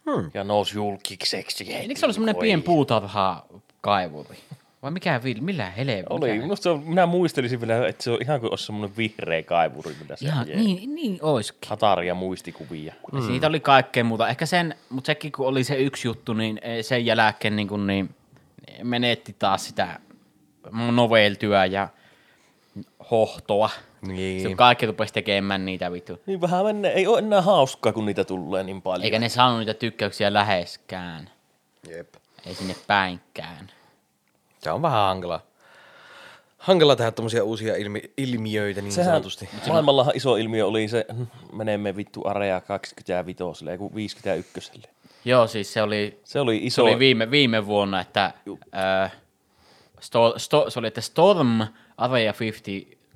[0.09, 0.31] Hmm.
[0.35, 1.73] Ja nousi julkiseksi.
[1.73, 3.47] Eikö se ollut semmoinen pien puutarha
[3.81, 4.39] kaivuri?
[4.83, 6.07] Vai mikä vil, millä helvetti?
[6.11, 9.43] Oli, minusta se on, minä muistelisin vielä, että se on ihan kuin olisi semmoinen vihreä
[9.43, 11.69] kaivuri, mitä se Ihan, niin, niin oiskin.
[11.69, 12.95] Hataria muistikuvia.
[13.13, 13.27] Mm.
[13.27, 14.29] Siitä oli kaikkea muuta.
[14.29, 17.87] Ehkä sen, mutta sekin kun oli se yksi juttu, niin eh, sen jälkeen niin, kuin,
[17.87, 18.15] niin
[18.83, 20.01] menetti taas sitä
[20.93, 21.89] noveltyä ja
[23.11, 23.71] hohtoa.
[24.03, 24.43] Niin.
[24.43, 26.21] Se kaikki rupesi tekemään niitä vittu.
[26.27, 29.05] Niin vähän mennä, ei ole enää hauskaa, kun niitä tulee niin paljon.
[29.05, 31.31] Eikä ne saanut niitä tykkäyksiä läheskään.
[31.91, 32.15] Jep.
[32.47, 33.71] Ei sinne päinkään.
[34.59, 35.41] Se on vähän hankala.
[36.59, 39.49] Hankala tehdä tommosia uusia ilmi- ilmiöitä niin Sehän sanotusti.
[39.69, 44.83] maailmallahan iso ilmiö oli se, hm, menemme vittu Area 25, ei kun 51.
[45.25, 48.33] Joo, siis se oli, Se oli se iso, oli viime, viime vuonna, että
[49.05, 49.13] äh,
[50.01, 51.61] sto, sto, se oli, että Storm
[51.97, 52.33] Area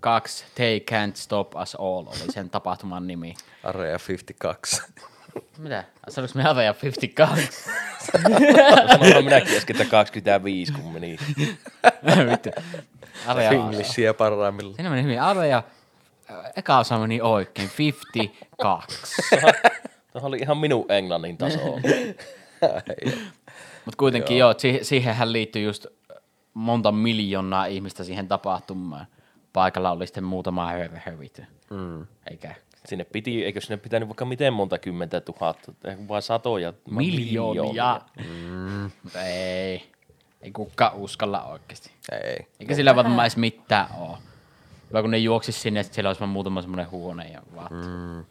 [0.03, 3.35] 52 They Can't Stop Us All oli sen tapahtuman nimi.
[3.65, 4.83] Area 52.
[5.59, 5.85] Mitä?
[6.09, 7.49] Sanoinko me Area 52?
[8.93, 11.17] sanoin minäkin äsken, että 25, kun meni.
[12.31, 12.51] Vittu.
[13.27, 14.75] Area, Finglishia parhaimmillaan.
[14.77, 15.21] siinä meni hyvin.
[15.23, 15.63] Area,
[16.57, 18.99] eka osa meni oikein, 52.
[20.13, 21.59] Tuohan oli ihan minun englannin taso.
[23.85, 25.87] Mutta kuitenkin joo, joo si- siihenhän liittyy just
[26.55, 29.07] monta miljoonaa ihmistä siihen tapahtumaan.
[29.53, 31.43] Paikalla oli sitten muutama hörhö vittu.
[31.71, 32.07] Mm.
[32.31, 35.73] Eikä Sinne piti, eikö sinne pitänyt vaikka miten monta kymmentä tuhatta,
[36.09, 38.01] vai satoja, miljoonia.
[38.29, 38.91] Mm.
[39.03, 39.93] Mutta ei,
[40.43, 41.91] ei kukaan uskalla oikeasti.
[42.13, 42.47] Ei.
[42.61, 44.19] Eikä sillä varmaan edes mitään oo.
[44.89, 47.71] Hyvä kun ne juoksis sinne, että siellä olisi vaan muutama semmoinen huone ja vaat.
[47.71, 48.25] Mm.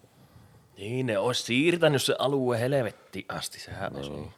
[0.78, 4.10] Niin, ne olisi siirtänyt se alue helvetti asti, sehän olisi.
[4.10, 4.34] Niin.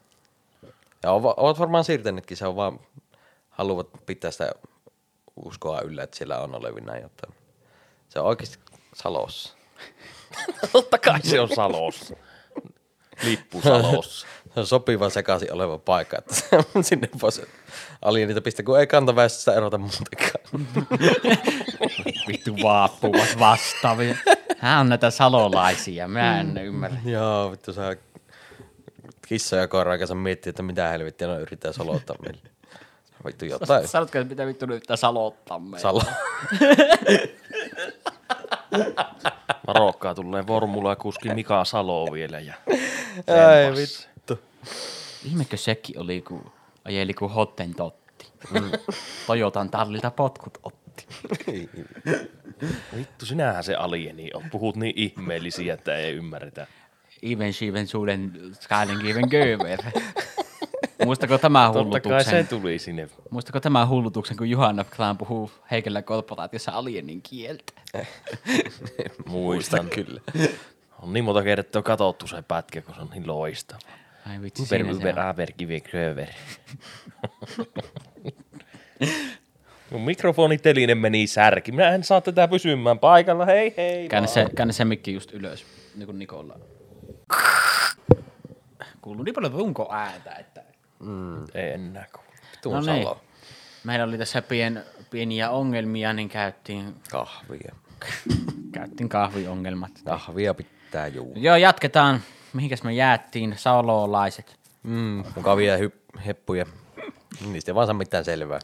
[1.03, 2.79] Ja ovat, ovat varmaan siirtänytkin, se on vaan,
[3.49, 4.51] haluavat pitää sitä
[5.35, 7.31] uskoa yllä, että siellä on olevina, jotta
[8.09, 8.59] se on oikeasti
[8.93, 9.53] Salossa.
[10.71, 12.15] Totta kai se on Salossa.
[13.23, 14.27] Lippu Salossa.
[14.53, 16.33] Se on sopiva sekaisin oleva paikka, että
[16.81, 17.41] sinne voisi
[18.01, 20.67] alienita pistää, kun ei kantaväestöstä erota muutenkaan.
[22.27, 24.15] Vittu vaappuvat vastaavia.
[24.57, 26.97] Hän on näitä salolaisia, mä en ymmärrä.
[27.05, 27.95] Joo, vittu saa
[29.27, 32.52] kissa ja koiran kanssa miettiä, että mitä helvettiä ne yrittää solottaa meille.
[33.25, 33.87] Vittu jotain.
[33.87, 35.81] Sanotko, että mitä vittu nyt salottaa meitä?
[35.81, 36.01] Salo.
[39.67, 42.53] Marokkaa tulee Formula kuski Mika Salo vielä ja
[43.27, 44.39] Ai vittu.
[45.25, 46.51] Ihmekö sekin oli, kun
[46.85, 48.31] ajeli kuin hotten totti.
[48.51, 48.71] Mm.
[49.27, 51.07] Toyotan tallilta potkut otti.
[52.97, 54.43] Vittu, sinähän se alieni on.
[54.51, 56.67] Puhut niin ihmeellisiä, että ei ymmärretä.
[57.21, 59.79] Even Shiven suuden Skylen given göver.
[61.05, 62.47] Muistako tämä Totta kai se hullutuksen?
[62.47, 63.09] tuli sinne.
[63.29, 67.73] Muistako tämä hullutuksen, kun Juhanna Klan puhuu Heikellä korporaatiossa alienin kieltä?
[69.29, 69.89] Muistan.
[69.89, 70.21] Kyllä.
[71.01, 73.79] On niin monta kertaa katsottu se pätkä, kun se on niin loistava.
[74.29, 75.25] Ai vitsi, Uber, Uber, on.
[75.25, 76.27] Averki, Kröver.
[79.91, 81.71] Mun mikrofoniteline meni särki.
[81.71, 83.45] Minä en saa tätä pysymään paikalla.
[83.45, 84.09] Hei hei.
[84.09, 86.59] Käännä se, käännä se mikki just ylös, niin kuin Nikolla.
[89.01, 90.31] Kuuluu niin paljon runko ääntä,
[91.43, 91.59] että...
[91.59, 92.05] Ei enää.
[92.61, 93.03] Tuun No niin.
[93.03, 93.21] Salo.
[93.83, 97.75] Meillä oli tässä pien, pieniä ongelmia, niin käytiin, Kahvia.
[98.73, 99.91] käytiin kahviongelmat.
[100.05, 101.33] Kahvia pitää juu.
[101.35, 102.21] Joo, jatketaan.
[102.53, 103.53] Mihinkäs me jäättiin?
[103.57, 104.59] Salolaiset.
[104.83, 106.65] Mm, mukavia hy- heppuja.
[107.51, 108.59] Niistä ei vaan saa mitään selvää.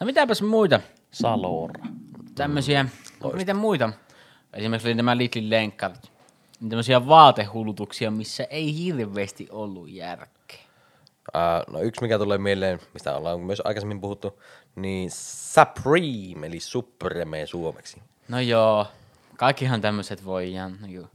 [0.00, 0.80] No mitäpäs muita
[1.10, 1.84] Salora.
[2.34, 2.86] tämmöisiä,
[3.20, 3.92] onko niitä muita?
[4.52, 6.12] Esimerkiksi oli nämä Lidlin lenkkarit.
[6.68, 10.33] Tämmöisiä vaatehulutuksia, missä ei hirveästi ollut järkeä.
[11.34, 14.42] Uh, no yksi, mikä tulee mieleen, mistä ollaan myös aikaisemmin puhuttu,
[14.76, 18.02] niin Supreme, eli Supreme suomeksi.
[18.28, 18.86] No joo,
[19.36, 21.06] kaikkihan tämmöiset voi ihan, no joo.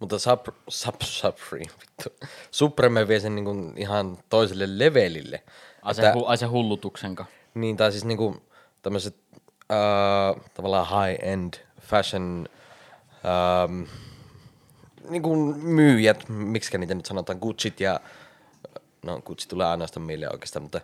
[0.00, 2.26] Mutta sub, sub, Supreme, vittu.
[2.50, 5.42] Supreme vie sen niin kuin ihan toiselle levelille.
[5.82, 7.24] Ai se, Että- hu, ai se hullutuksenko?
[7.54, 8.42] Niin, tai siis niinku
[8.82, 12.48] tämmöiset uh, tavallaan high-end fashion
[13.64, 13.86] um,
[15.08, 18.00] niinku myyjät, miksi niitä nyt sanotaan, Gucci't ja
[19.02, 20.80] no Gucci tulee ainoastaan mieleen oikeastaan, mutta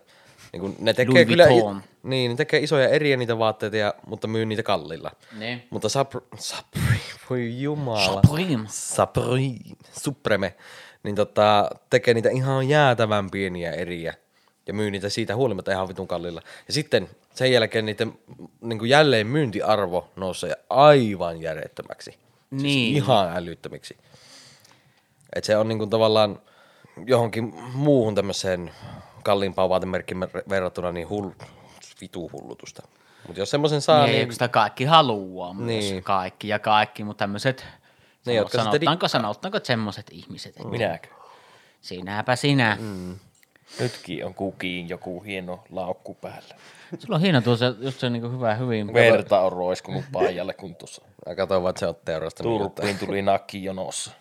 [0.53, 1.83] niinku ne tekee Louis kyllä, Vuitton.
[2.03, 5.11] niin, ne tekee isoja eriä niitä vaatteita, ja, mutta myy niitä kalliilla.
[5.39, 5.63] Niin.
[5.69, 6.99] Mutta Supreme, Supreme,
[7.29, 8.21] voi jumala.
[8.21, 8.67] Supreme.
[8.69, 9.55] Supreme,
[10.01, 10.55] Supreme,
[11.03, 14.13] niin tota, tekee niitä ihan jäätävän pieniä eriä
[14.67, 16.41] ja myy niitä siitä huolimatta ihan vitun kallilla.
[16.67, 18.13] Ja sitten sen jälkeen niiden
[18.61, 22.11] niin kuin jälleen myyntiarvo nousee aivan järjettömäksi.
[22.11, 22.95] Siis Niin.
[22.95, 23.97] ihan älyttömiksi.
[25.35, 26.39] Et se on niin kuin tavallaan
[27.05, 28.71] johonkin muuhun tämmöiseen
[29.23, 31.29] kalliimpaan vaatemerkkiin mer- verrattuna niin hull,
[32.01, 32.87] vitu hullutusta.
[33.27, 35.67] Mutta jos semmoisen saa, Niin, niin, kun sitä kaikki haluaa myös.
[35.67, 36.03] Niin.
[36.03, 37.65] Kaikki ja kaikki, mutta tämmöiset,
[38.25, 41.07] Ne, jotka sanotaanko, sanotaanko että semmoiset ihmiset, että Minäkö?
[41.81, 42.77] sinäpä sinä.
[42.81, 43.15] Mm.
[43.79, 46.55] Nytkin on kukiin joku hieno laukku päällä.
[46.99, 48.93] Sulla on hieno tuossa, just se niinku hyvä, hyvin.
[48.93, 52.61] Verta on roiskunut paijalle, kun tuossa mä katsoin vaan, että se on teurastanut.
[52.61, 54.11] Turppiin tuli nakki jonossa.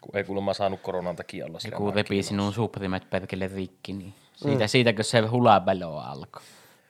[0.00, 2.28] Kun ei kuulemma saanut koronan takia olla siellä Joku nakki repi jonossa.
[2.28, 4.68] sinun suprimet perkele rikki, niin siitä, mm.
[4.68, 6.42] siitäkö se hulabelo alkoi.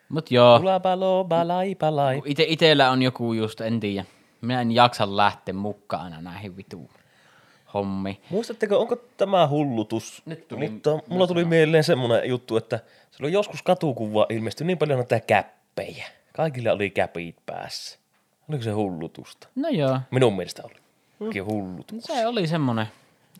[0.08, 2.22] Mut joo, Ulapalo, balai, balai.
[2.24, 4.04] ite, itellä on joku just, en tiedä.
[4.40, 6.90] Minä en jaksa lähteä mukaan aina näihin vitu
[7.74, 8.20] hommi.
[8.30, 10.22] Muistatteko, onko tämä hullutus?
[10.26, 14.98] Nyt tuli- Mutta mulla tuli mieleen semmoinen juttu, että silloin joskus katukuva ilmestyi niin paljon
[14.98, 16.06] näitä käppejä.
[16.36, 17.98] Kaikilla oli käpit päässä.
[18.48, 19.48] Oliko se hullutusta?
[19.54, 20.74] No joo, Minun mielestä oli.
[21.20, 22.04] Oikein hullutus.
[22.04, 22.86] se oli semmonen.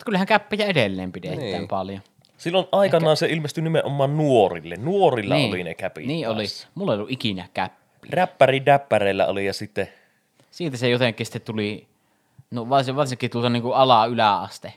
[0.01, 1.57] Mutta kyllähän käppejä edelleen pidetään niin.
[1.57, 1.69] Niin.
[1.69, 2.01] paljon.
[2.39, 4.77] Silloin aikanaan se ilmestyi nimenomaan nuorille.
[4.77, 5.49] Nuorilla niin.
[5.51, 6.43] oli ne käpit Niin oli.
[6.43, 6.69] päässä.
[6.75, 8.09] Mulla ei ollut ikinä käppi.
[8.11, 9.89] Räppäri däppäreillä oli ja sitten
[10.51, 11.89] Siitä se jotenkin sitten tuli,
[12.51, 14.73] no varsin, varsinkin tuolta niinku ala-yläaste.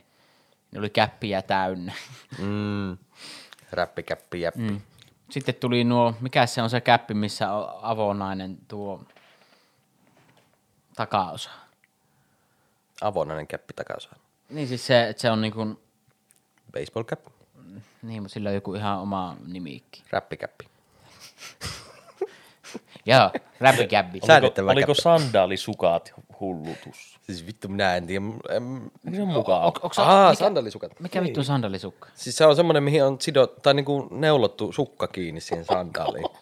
[0.72, 1.92] Ne oli käppiä täynnä.
[2.38, 2.96] Mm.
[3.72, 4.60] Räppikäppi, jäppi.
[4.60, 4.80] Mm.
[5.30, 9.00] Sitten tuli nuo, mikä se on se käppi, missä on avonainen tuo
[10.96, 11.50] takaosa.
[13.00, 14.23] Avonainen käppi takaosaan.
[14.50, 15.80] Niin siis se, että se on niinku,
[16.72, 17.20] Baseball cap.
[18.02, 20.02] niin mutta sillä on joku ihan oma nimiikki.
[20.10, 20.64] Räppikäppi.
[23.06, 23.30] Joo,
[23.60, 24.20] räppikäppi.
[24.20, 27.18] Sä- Säädettävä oliko, oliko sandaalisukat hullutus?
[27.22, 28.24] Siis vittu, minä en tiedä.
[28.50, 28.90] En...
[29.14, 29.64] Se on mukaan?
[29.64, 31.00] Onko Aa, mikä, sandalisukat.
[31.00, 32.08] mikä vittu on sandaalisukka?
[32.14, 36.26] Siis se on semmoinen, mihin on sidot, tai niinku neulottu sukka kiinni siihen sandaaliin.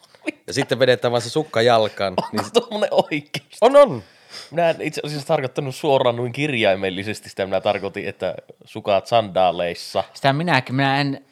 [0.47, 2.15] Ja sitten vedetään vaan se sukka jalkaan.
[2.33, 2.45] Niin...
[2.45, 3.47] Onko tommonen oikein?
[3.61, 4.03] On, on.
[4.51, 10.05] Minä en itse asiassa tarkoittanut suoraan noin kirjaimellisesti sitä, minä tarkoitin, että sukat sandaaleissa.
[10.15, 11.25] Sitä minäkin, minä en,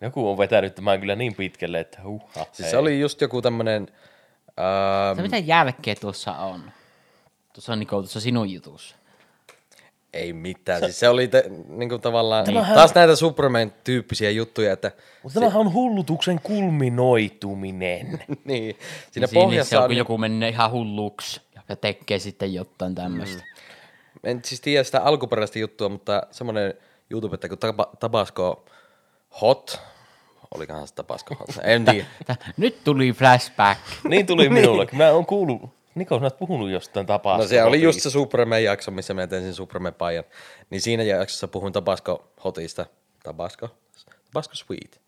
[0.00, 2.46] Joku on vetänyt tämän kyllä niin pitkälle, että huha.
[2.52, 3.86] Siis se oli just joku tämmönen...
[3.86, 3.92] se
[5.12, 6.72] Ähm, mitä jälkeä tuossa on.
[7.52, 8.96] Tuossa on niinku tuossa sinun jutussa.
[10.12, 10.80] ei mitään.
[10.80, 12.44] Siis se oli te, niinku tavallaan...
[12.44, 14.92] Tämähän- Taas näitä Superman-tyyppisiä juttuja, että...
[15.22, 18.06] Mutta tämähän on hullutuksen kulminoituminen.
[18.44, 18.78] niin, siinä
[19.10, 19.88] Siinä se pohjassa on, on...
[19.88, 23.42] kun joku menee ihan hulluksi ja tekee sitten jotain tämmöistä.
[23.42, 24.30] Mm.
[24.30, 26.74] En siis tiedä sitä alkuperäistä juttua, mutta semmoinen
[27.10, 28.64] YouTube, että kun taba, Tabasco
[29.40, 29.80] Hot,
[30.54, 32.06] olikohan se Tabasco Hot, en tiedä.
[32.56, 33.80] Nyt tuli flashback.
[34.08, 34.98] niin tuli minullekin.
[35.02, 37.42] Mä oon kuullut, Niko, sä puhunut jostain tapasta.
[37.42, 40.24] No se oli just se Superman jakso, missä mä tein sen Superman paijan.
[40.70, 42.86] Niin siinä jaksossa puhuin Tabasco Hotista.
[43.22, 43.68] Tabasco?
[44.24, 45.00] Tabasco Sweet.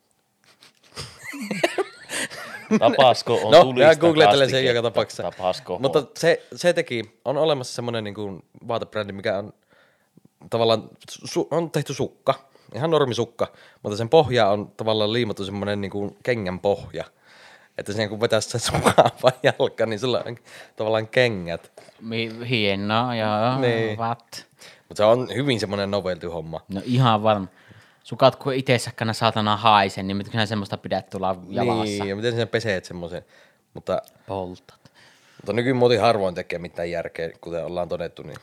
[2.79, 5.23] Tapasko on No, tulista mä googlettelen sen joka tapauksessa.
[5.23, 9.53] Tapasko Mutta se, se teki, on olemassa semmoinen niin kuin vaatebrändi, mikä on
[10.51, 12.35] tavallaan, su, on tehty sukka,
[12.75, 13.47] ihan normisukka,
[13.83, 17.05] mutta sen pohja on tavallaan liimattu semmoinen niin kuin kengän pohja.
[17.79, 20.37] Että siinä kun vetäisi sen sukaan vaan jalkaan, niin sulla on
[20.77, 21.73] tavallaan kengät.
[22.49, 23.59] Hienoa, joo.
[23.61, 23.99] Niin.
[23.99, 24.47] What?
[24.89, 26.61] Mutta se on hyvin semmoinen novelty homma.
[26.69, 27.47] No ihan varma.
[28.05, 31.85] Sukat kun itse sakkana saatana haisen, niin mitä semmoista pidät tulla jalassa?
[31.85, 33.25] Niin, ja miten sen peseet semmoisen.
[33.75, 34.91] Mutta, Poltat.
[35.37, 38.23] mutta nykymuoti harvoin tekee mitään järkeä, kuten ollaan todettu.
[38.23, 38.37] Niin.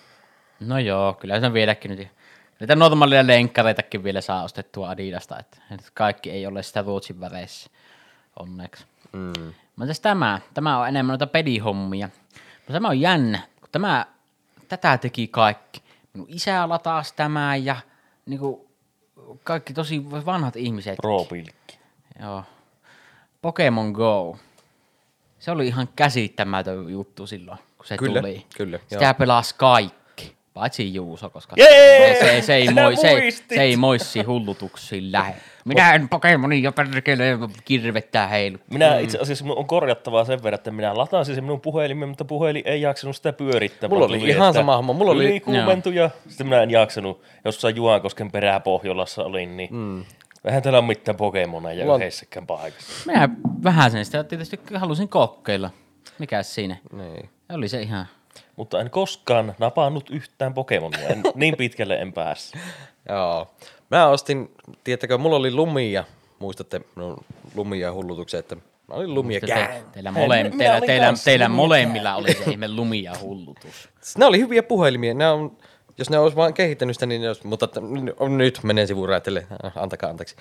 [0.59, 2.07] No joo, kyllä se on vieläkin nyt.
[2.59, 5.57] Niitä normaalia lenkkareitakin vielä saa ostettua Adidasta, että
[5.93, 7.69] kaikki ei ole sitä Ruotsin väreissä,
[8.39, 8.85] onneksi.
[9.11, 9.53] Mm.
[9.75, 12.09] Mutta tämä, tämä on enemmän noita pedihommia.
[12.57, 14.05] Mutta tämä on jännä, kun tämä,
[14.67, 15.81] tätä teki kaikki.
[16.13, 17.75] Minun isä lataasi tämä ja
[18.25, 18.66] niin kuin,
[19.43, 20.95] kaikki tosi vanhat ihmiset.
[20.97, 21.77] Pro-pilkki.
[22.21, 22.43] Joo.
[23.41, 24.37] Pokemon Go.
[25.39, 28.45] Se oli ihan käsittämätön juttu silloin, kun se Kyllä, tuli.
[28.57, 29.13] kyllä, Sitä joo.
[29.13, 32.15] pelasi kaikki, paitsi Juuso, koska Jee!
[32.19, 35.35] se, se, se, ei moi, se, se ei moissi hullutuksiin lähe.
[35.67, 38.57] Minä en Pokemonin jo perkele kirvettää heilu.
[38.71, 42.61] Minä itse asiassa on korjattavaa sen verran, että minä latasin sen minun puhelimen, mutta puhelin
[42.65, 43.89] ei jaksanut sitä pyörittää.
[43.89, 44.93] Mulla oli tuli, ihan sama homma.
[44.93, 47.21] Mulla oli- ylikuumentui ja sitten minä en jaksanut.
[47.45, 50.05] Jossain Juankosken peräpohjolassa olin, niin mm.
[50.43, 53.11] vähän täällä on mitään Pokemoneja Mulla yhdessäkään paikassa.
[53.11, 53.29] Minä
[53.63, 55.69] vähän sen sitä tietysti halusin kokeilla.
[56.19, 56.77] Mikäs siinä?
[56.91, 57.29] Niin.
[57.49, 58.05] Oli se ihan...
[58.57, 61.07] Mutta en koskaan napannut yhtään Pokemonia.
[61.07, 62.61] En, niin pitkälle en päässyt.
[63.09, 63.47] Joo.
[63.91, 64.51] Mä ostin,
[64.83, 66.03] tiedättekö, mulla oli lumia,
[66.39, 71.57] muistatte minun lumia hullutuksen, että mä olin lumia Te, teillä, mole, teillä, teillä, teillä lumia
[71.57, 73.89] molemmilla oli se ihme lumi ja hullutus.
[74.17, 75.57] Ne oli hyviä puhelimia, ne on,
[75.97, 77.67] jos ne olisi vaan kehittänyt sitä, niin ne olisi, mutta
[78.37, 80.35] nyt menen sivuraiteille, antakaa anteeksi.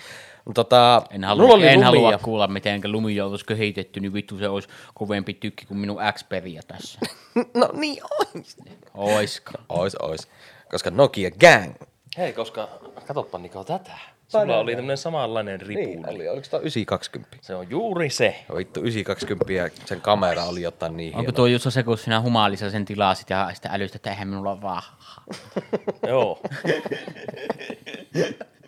[0.44, 1.86] Mutta Tota, En, halua, oli en lumia.
[1.86, 6.62] halua kuulla, miten lumi olisi kehitetty, niin vittu se olisi kovempi tykki kuin minun Xperia
[6.68, 6.98] tässä.
[7.54, 8.02] No niin
[8.34, 8.56] ois.
[8.94, 9.52] Oisko?
[9.68, 10.28] Ois, ois.
[10.70, 11.74] Koska Nokia gang.
[12.18, 12.68] Hei, koska
[13.06, 13.92] katoppa Niko tätä.
[14.28, 15.86] Sulla oli tämmönen samanlainen ripuli.
[15.86, 16.28] Niin, oli.
[16.28, 17.36] Oliko tämä 920?
[17.40, 18.44] Se on juuri se.
[18.48, 21.32] No Vittu, 920 ja sen kamera oli jotain niin Onko hieno.
[21.32, 24.62] tuo just se, kun sinä humaalissa sen tilasit ja sitten älystä, että eihän minulla ole
[24.62, 25.24] vahaa.
[26.08, 26.40] Joo.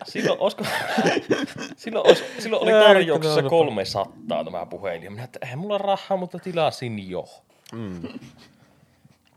[0.05, 0.63] Silloin, olisiko,
[1.77, 5.03] silloin, olis, silloin oli tarjouksessa 300 tämä puhelin.
[5.03, 7.25] Ja minä, että eihän mulla rahaa, mutta tilasin jo.
[7.71, 8.01] Mm.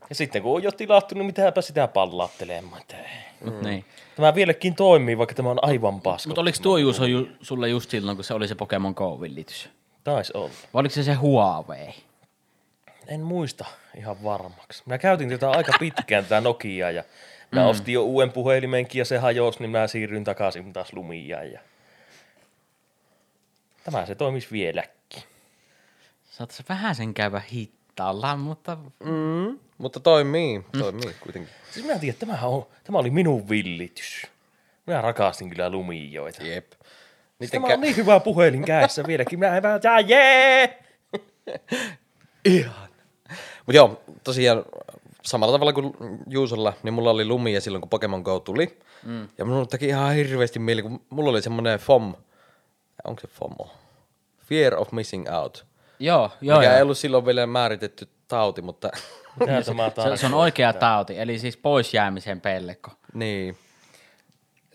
[0.08, 1.86] Ja sitten kun on jo tilattu, niin mitäpä sitä
[2.96, 3.00] ei.
[3.44, 3.84] Mut niin.
[4.16, 6.28] Tämä vieläkin toimii, vaikka tämä on aivan paska.
[6.28, 9.68] Mutta oliko tuo Juuso ju, sulle just silloin, kun se oli se Pokemon Go-villitys?
[10.04, 10.50] Taisi olla.
[10.74, 11.94] Vai oliko se se Huawei?
[13.08, 13.64] En muista
[13.96, 14.82] ihan varmaksi.
[14.86, 17.04] Minä käytin tätä aika pitkään, tätä Nokiaa, ja
[17.50, 17.68] minä mm.
[17.68, 21.52] ostin jo uuden puhelimenkin, ja se hajosi, niin minä siirryin takaisin taas Lumiaan.
[21.52, 21.60] Ja...
[23.84, 25.22] Tämä se toimisi vieläkin.
[26.30, 27.42] Saattaisi vähän sen käydä
[27.92, 31.54] hittaalla, mutta Mm, mutta toimii, toimii kuitenkin.
[31.70, 34.26] Siis minä tiedän, että tämä, on, tämä oli minun villitys.
[34.86, 36.42] Minä rakastin kyllä lumijoita.
[36.42, 36.72] Jep.
[37.38, 39.38] Siis tämä on niin hyvä puhelin kädessä vieläkin.
[39.38, 40.82] Minä en vähän, jee!
[42.44, 42.88] Ihan.
[43.66, 44.64] Mutta joo, tosiaan
[45.22, 45.92] samalla tavalla kuin
[46.26, 48.78] Juusolla, niin mulla oli lumia silloin, kun Pokemon Go tuli.
[49.02, 49.28] Mm.
[49.38, 52.14] Ja mulla teki ihan hirveästi mieli, kun mulla oli semmoinen FOM,
[53.04, 53.70] onko se FOMO?
[54.40, 55.66] Fear of Missing Out.
[55.98, 56.76] Joo, joo, mikä joo.
[56.76, 58.90] ei ollut silloin vielä määritetty tauti, mutta
[59.38, 62.90] Se, se on oikea tauti, eli siis pois jäämisen pelko.
[63.14, 63.58] niin.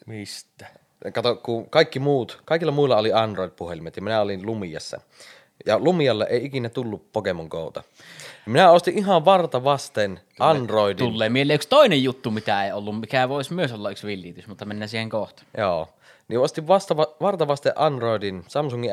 [0.05, 0.65] Mistä?
[1.13, 5.01] Kato, kun kaikki muut, kaikilla muilla oli Android-puhelimet ja minä olin Lumiassa.
[5.65, 7.83] Ja Lumialle ei ikinä tullut Pokemon Gota.
[8.45, 11.11] Minä ostin ihan varta vasten Androidin.
[11.11, 14.65] Tulee mieleen yksi toinen juttu, mitä ei ollut, mikä voisi myös olla yksi villitys, mutta
[14.65, 15.43] mennään siihen kohta.
[15.57, 15.89] Joo.
[16.27, 18.91] Niin ostin vasta, varta vasten Androidin Samsungin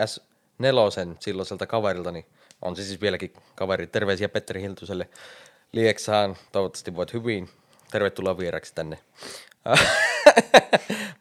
[0.58, 2.26] S4 silloiselta kaverilta, niin
[2.62, 3.86] on se siis vieläkin kaveri.
[3.86, 5.08] Terveisiä Petteri Hiltuselle
[5.72, 6.36] Lieksaan.
[6.52, 7.48] Toivottavasti voit hyvin.
[7.90, 8.98] Tervetuloa vieraksi tänne.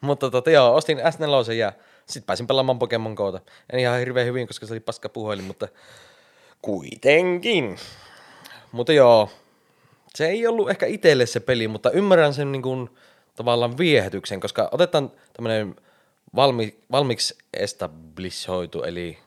[0.02, 1.74] Mutta tota, joo, ostin S4 ja
[2.06, 3.40] sitten pääsin pelaamaan Pokemon Go'ta.
[3.70, 5.68] En ihan hirveän hyvin, koska se oli paska puhelin, mutta
[6.62, 7.78] kuitenkin.
[8.72, 9.30] Mutta joo,
[10.16, 12.90] se ei ollut ehkä itselle se peli, mutta ymmärrän sen niin kuin,
[13.36, 15.76] tavallaan viehätyksen, koska otetaan tämmöinen
[16.36, 19.18] valmi, valmiiksi establishoitu, eli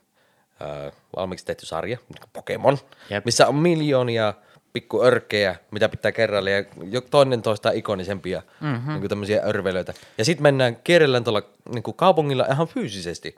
[0.62, 2.78] äh, valmiiksi tehty sarja, niin Pokemon,
[3.10, 3.24] Jep.
[3.24, 4.34] missä on miljoonia
[4.72, 8.88] pikku örkkejä, mitä pitää kerralla, ja toinen toista ikonisempia mm-hmm.
[8.88, 9.94] niin kuin tämmöisiä örvelöitä.
[10.18, 11.42] Ja sitten mennään, kierrellään tuolla
[11.72, 13.36] niin kuin kaupungilla ihan fyysisesti.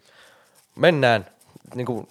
[0.77, 1.27] Mennään
[1.75, 2.09] niin kuin,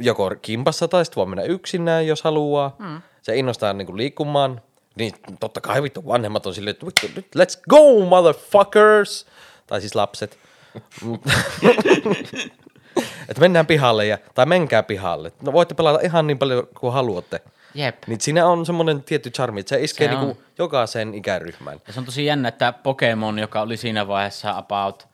[0.00, 2.76] joko kimpassa tai sitten voi mennä yksinään, jos haluaa.
[2.78, 3.02] Mm.
[3.22, 4.60] Se innostaa niin kuin liikkumaan.
[4.96, 7.06] Niin totta kai vittu vanhemmat on silleen, että vittu,
[7.38, 9.26] let's go motherfuckers!
[9.66, 10.38] Tai siis lapset.
[13.28, 15.32] että mennään pihalle, ja, tai menkää pihalle.
[15.42, 17.40] No voitte pelata ihan niin paljon kuin haluatte.
[17.74, 17.96] Jep.
[18.06, 20.20] Niin siinä on semmoinen tietty charmi, että se iskee Se on.
[20.26, 21.80] niinku jokaisen ikäryhmään.
[21.86, 25.08] Ja se on tosi jännä, että Pokemon, joka oli siinä vaiheessa about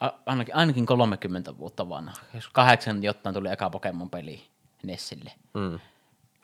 [0.00, 2.14] a- ainakin, ainakin 30 vuotta vanha.
[2.34, 4.40] Jos kahdeksan jotain tuli eka Pokemon-peli
[4.82, 5.32] Nessille.
[5.54, 5.78] Mm.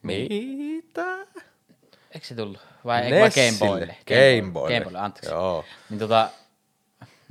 [0.03, 1.17] Mitä?
[2.15, 2.59] Eikö se tullut?
[2.85, 3.97] Vai, vai Game Boylle?
[4.09, 4.75] Game Boylle.
[4.81, 5.31] Game Boylle, anteeksi.
[5.31, 6.29] Joo, Niin tota,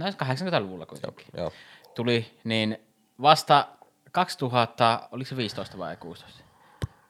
[0.04, 1.26] no 80-luvulla kuitenkin.
[1.38, 1.52] joo.
[1.96, 2.78] Tuli, niin
[3.22, 3.68] vasta
[4.12, 6.44] 2000, oliko se 15 vai 16?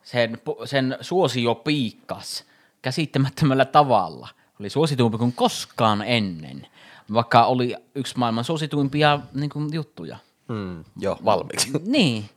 [0.03, 2.43] Sen, sen suosio piikkas
[2.81, 4.29] käsittämättömällä tavalla.
[4.59, 6.67] Oli suosituimpi kuin koskaan ennen,
[7.13, 10.17] vaikka oli yksi maailman suosituimpia niin kuin, juttuja.
[10.47, 11.71] Mm, joo, valmiiksi.
[11.85, 12.29] Niin,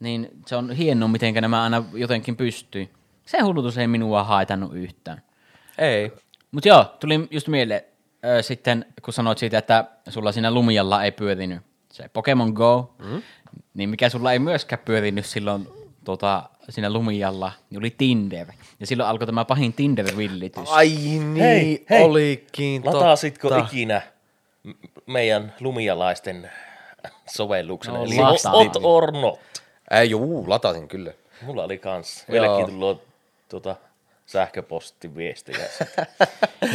[0.00, 2.88] niin se on hienoa, miten nämä aina jotenkin pystyy.
[3.26, 5.22] Se hullutus ei minua haitannut yhtään.
[5.78, 6.12] Ei.
[6.50, 7.82] Mutta joo, tuli just mieleen
[8.26, 11.62] ö, sitten, kun sanoit siitä, että sulla siinä Lumialla ei pyörinyt
[11.92, 13.22] se Pokemon Go, mm.
[13.74, 15.68] niin mikä sulla ei myöskään pyörinyt silloin
[16.04, 18.46] tota, siinä Lumialla, niin oli Tinder.
[18.80, 20.68] Ja silloin alkoi tämä pahin Tinder-villitys.
[20.70, 22.04] Ai niin, Hei, hei.
[22.04, 23.64] olikin Lataasitko totta.
[23.64, 24.02] ikinä
[25.06, 26.50] meidän lumialaisten
[27.26, 27.94] sovelluksen?
[27.94, 28.16] No, eli.
[28.52, 29.38] Ot or not.
[29.90, 31.12] Ei, juu, latasin kyllä.
[31.42, 32.24] Mulla oli kans.
[32.28, 32.32] Joo.
[32.32, 33.02] Vieläkin tullut
[33.48, 33.76] tuota,
[34.26, 35.68] sähköpostiviestejä.
[35.68, 36.06] siitä.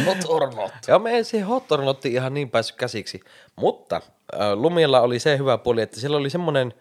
[0.04, 0.72] not or not.
[0.88, 3.20] Joo, me ei siihen Hot or Notiin ihan niin päässyt käsiksi.
[3.56, 6.74] Mutta äh, Lumialla oli se hyvä puoli, että siellä oli semmoinen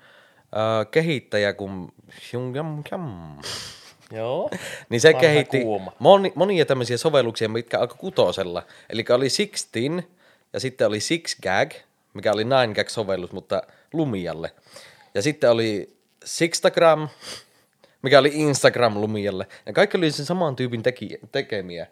[0.44, 1.94] äh, kehittäjä kuin
[2.90, 3.38] Kyam.
[4.12, 4.50] Joo.
[4.90, 5.92] Niin se Vanha kehitti kuuma.
[6.00, 8.64] moni, monia tämmöisiä sovelluksia, mitkä alkoi kutosella.
[8.90, 10.08] Eli oli Sixteen
[10.54, 11.72] ja sitten oli Six Gag,
[12.14, 13.62] mikä oli Nine Gag-sovellus, mutta
[13.94, 14.52] Lumialle.
[15.14, 15.96] Ja sitten oli
[16.26, 17.10] Sixtagram,
[18.02, 19.48] mikä oli Instagram Lumialle.
[19.66, 21.88] Ja kaikki oli sen saman tyypin teki, tekemiä.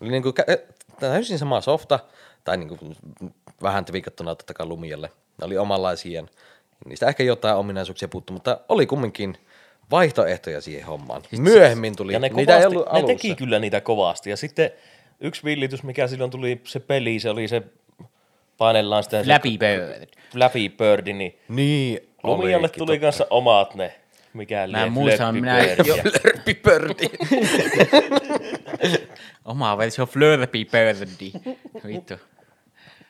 [0.00, 1.98] Oli niinku kä- täysin sama softa,
[2.44, 2.78] tai niinku
[3.62, 5.10] vähän tviikattuna totta kai Lumialle.
[5.40, 6.24] Ne oli omanlaisia.
[6.86, 9.36] Niistä ehkä jotain ominaisuuksia puuttu, mutta oli kumminkin
[9.90, 11.22] vaihtoehtoja siihen hommaan.
[11.38, 12.12] Myöhemmin tuli.
[12.12, 14.30] Ja ne, Niitä ei kovasti, ollut ne teki kyllä niitä kovasti.
[14.30, 14.70] Ja sitten
[15.20, 17.62] yksi villitys, mikä silloin tuli se peli, se oli se
[18.58, 20.08] painellaan sitä Flappy Bird.
[20.32, 23.94] Flappy Birdi, niin Niin, Lumialle tuli kanssa omat ne,
[24.34, 27.04] mikä Mä en muista, minä- Lörppipördi.
[29.44, 31.32] Oma versio Flurpy Birdi.
[31.86, 32.14] Vittu.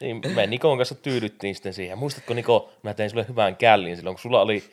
[0.00, 1.98] Niin me Nikon kanssa tyydyttiin sitten siihen.
[1.98, 4.64] Muistatko Niko, mä tein sulle hyvän källin silloin, kun sulla oli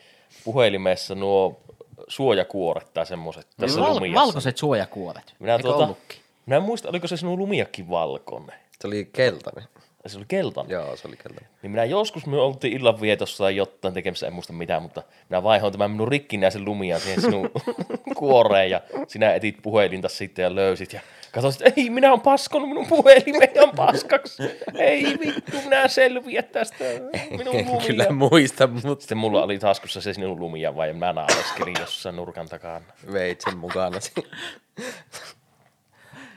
[0.44, 1.60] puhelimessa nuo
[2.08, 4.20] suojakuoret tai semmoiset tässä Val- lumiassa.
[4.20, 5.34] valkoiset suojakuoret.
[5.38, 6.18] Minä, Eikö tuota, ollutkin?
[6.46, 8.56] minä en muista, oliko se sinun lumiakin valkoinen.
[8.80, 9.64] Se oli keltainen.
[10.06, 10.72] Se oli keltainen.
[10.72, 11.50] Joo, se oli keltainen.
[11.62, 15.72] Niin minä joskus me oltiin illanvietossa tai jotain tekemässä, en muista mitään, mutta minä vaihoin
[15.72, 17.50] tämän minun rikkinäisen lumia siihen sinun
[18.18, 21.00] kuoreen ja sinä etit puhelinta sitten ja löysit ja
[21.32, 24.42] katsoit, että ei, minä olen paskonut minun puhelimeni on paskaksi.
[24.74, 26.84] Ei vittu, minä selviä tästä
[27.30, 27.86] minun En lumia.
[27.86, 32.48] kyllä muista, mutta Sitten mulla oli taskussa se sinun lumia vai mä naaveskelin jossain nurkan
[32.48, 32.84] takana.
[33.12, 33.98] veit sen mukana.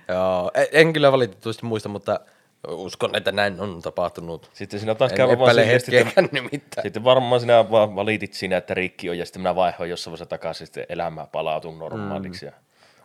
[0.07, 2.19] Joo, en, en kyllä valitettavasti muista, mutta
[2.67, 4.49] uskon, että näin on tapahtunut.
[4.53, 6.83] Sitten sinä taas käy vaan että hetkeäkään nimittäin.
[6.83, 10.25] Sitten varmaan sinä vaan valitit siinä, että rikki on, ja sitten minä vaihoin jossain vaiheessa
[10.25, 12.45] takaisin, sitten elämä palautuu normaaliksi.
[12.45, 12.51] Mm.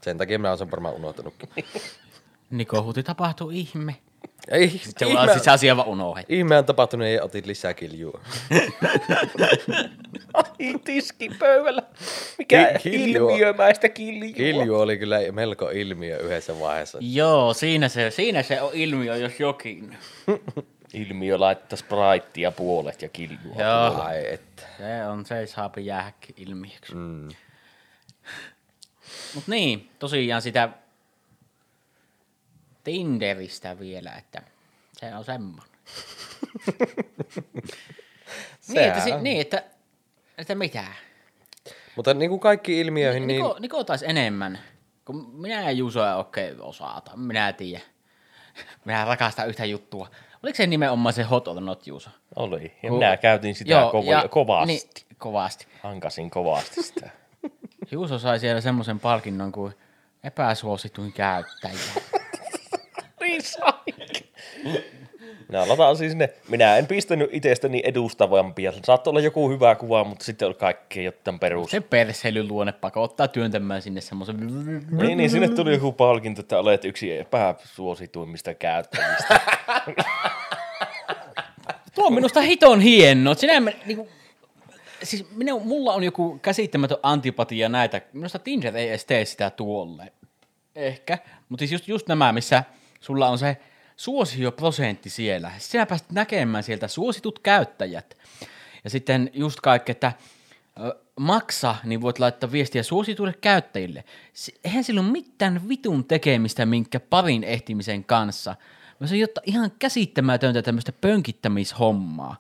[0.01, 1.49] Sen takia minä olen sen varmaan unohtanutkin.
[2.51, 3.97] Niko Huti tapahtuu ihme.
[4.51, 6.35] Ei, Se on siis asia vaan unohdettu.
[6.35, 8.21] ihme on tapahtunut ja otit lisää kiljua.
[10.35, 11.83] Ai, tiski pöydällä.
[12.39, 13.31] Mikä Ki- kiljua.
[13.33, 14.35] ilmiömäistä kiljua.
[14.35, 16.99] Kilju oli kyllä melko ilmiö yhdessä vaiheessa.
[17.01, 19.97] Joo, siinä se, siinä se on ilmiö, jos jokin.
[20.95, 23.55] Ilmiö laittaa spraittia puolet ja kiljua.
[23.59, 23.91] Joo.
[23.91, 24.07] puolet.
[24.07, 24.63] Ai että.
[24.79, 26.95] Se on, se saapi jäähäkin ilmiöksi.
[26.95, 27.29] Mm.
[29.35, 30.69] Mut niin, tosiaan sitä
[32.89, 34.43] Tinderistä vielä, että
[34.93, 35.75] se on semmoinen.
[38.69, 39.65] niin, että, si, niin, että,
[40.39, 40.85] että mitä?
[41.97, 44.59] Mutta niin kuin kaikki ilmiöihin, niin Niko, Niko taisi enemmän,
[45.05, 47.17] kun minä ja Juuso ei oikein osata.
[47.17, 47.87] Minä tiedän.
[48.85, 50.09] Minä rakastan yhtä juttua.
[50.43, 52.11] Oliko se nimenomaan se hot or not, Juuso?
[52.37, 52.73] Oli.
[52.83, 54.67] Ja minä käytin sitä Joo, kovo- kovasti.
[54.73, 54.83] Niin,
[55.19, 55.67] kovasti.
[55.83, 57.11] Hankasin kovasti sitä.
[57.93, 59.75] Juuso sai siellä semmoisen palkinnon kuin
[60.25, 61.79] epäsuosituin käyttäjä.
[63.29, 64.29] Niin saikin.
[65.49, 68.73] Minä lataan siis ne, minä en pistänyt itsestäni edustavampia.
[68.85, 71.71] Saattoi olla joku hyvä kuva, mutta sitten oli kaikkea jotain perus.
[71.71, 74.37] Se perseilyn luonne pakottaa työntämään sinne semmoisen...
[74.91, 79.41] Niin, niin sinne tuli joku palkinto, että olet yksi epäsuosituimmista käyttäjistä.
[81.95, 83.35] Tuo on minusta hiton hieno.
[83.35, 84.09] Sinä, me- niinku,
[85.03, 88.01] siis minä, mulla on joku käsittämätön antipatia näitä.
[88.13, 90.13] Minusta Tinder ei edes tee sitä tuolle.
[90.77, 91.19] Ehkä.
[91.49, 92.65] Mutta siis just, just nämä, missä
[93.01, 93.57] sulla on se
[93.97, 95.51] suosioprosentti siellä.
[95.59, 98.17] Sinä pääset näkemään sieltä suositut käyttäjät.
[98.85, 100.13] Ja sitten just kaikki, että
[101.21, 104.05] maksa, niin voit laittaa viestiä suosituille käyttäjille.
[104.33, 108.57] Se- Eihän sillä ole mitään vitun tekemistä minkä parin ehtimisen kanssa.
[109.01, 112.37] Vaan Se on jotta ihan käsittämätöntä tämmöistä pönkittämishommaa.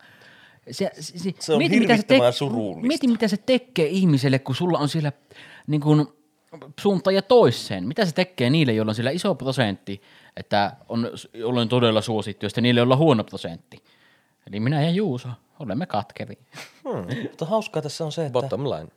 [0.71, 2.87] Se, se, Se on mitä hirvittävän surullista.
[2.87, 5.13] Mieti, mitä se tekee ihmiselle, kun sulla on siellä
[5.67, 6.07] niin kuin,
[6.81, 7.89] suuntaan ja toiseen.
[7.89, 10.03] Mitä se tekee niille, joilla on siellä iso prosentti,
[10.39, 11.11] että on,
[11.45, 13.85] on todella suosittu, niille, joilla on huono prosentti.
[14.47, 15.29] Eli minä ja Juuso,
[15.61, 16.39] olemme katkeri.
[16.85, 17.23] Hmm.
[17.23, 18.89] Mutta hauskaa tässä on se, että bottom line.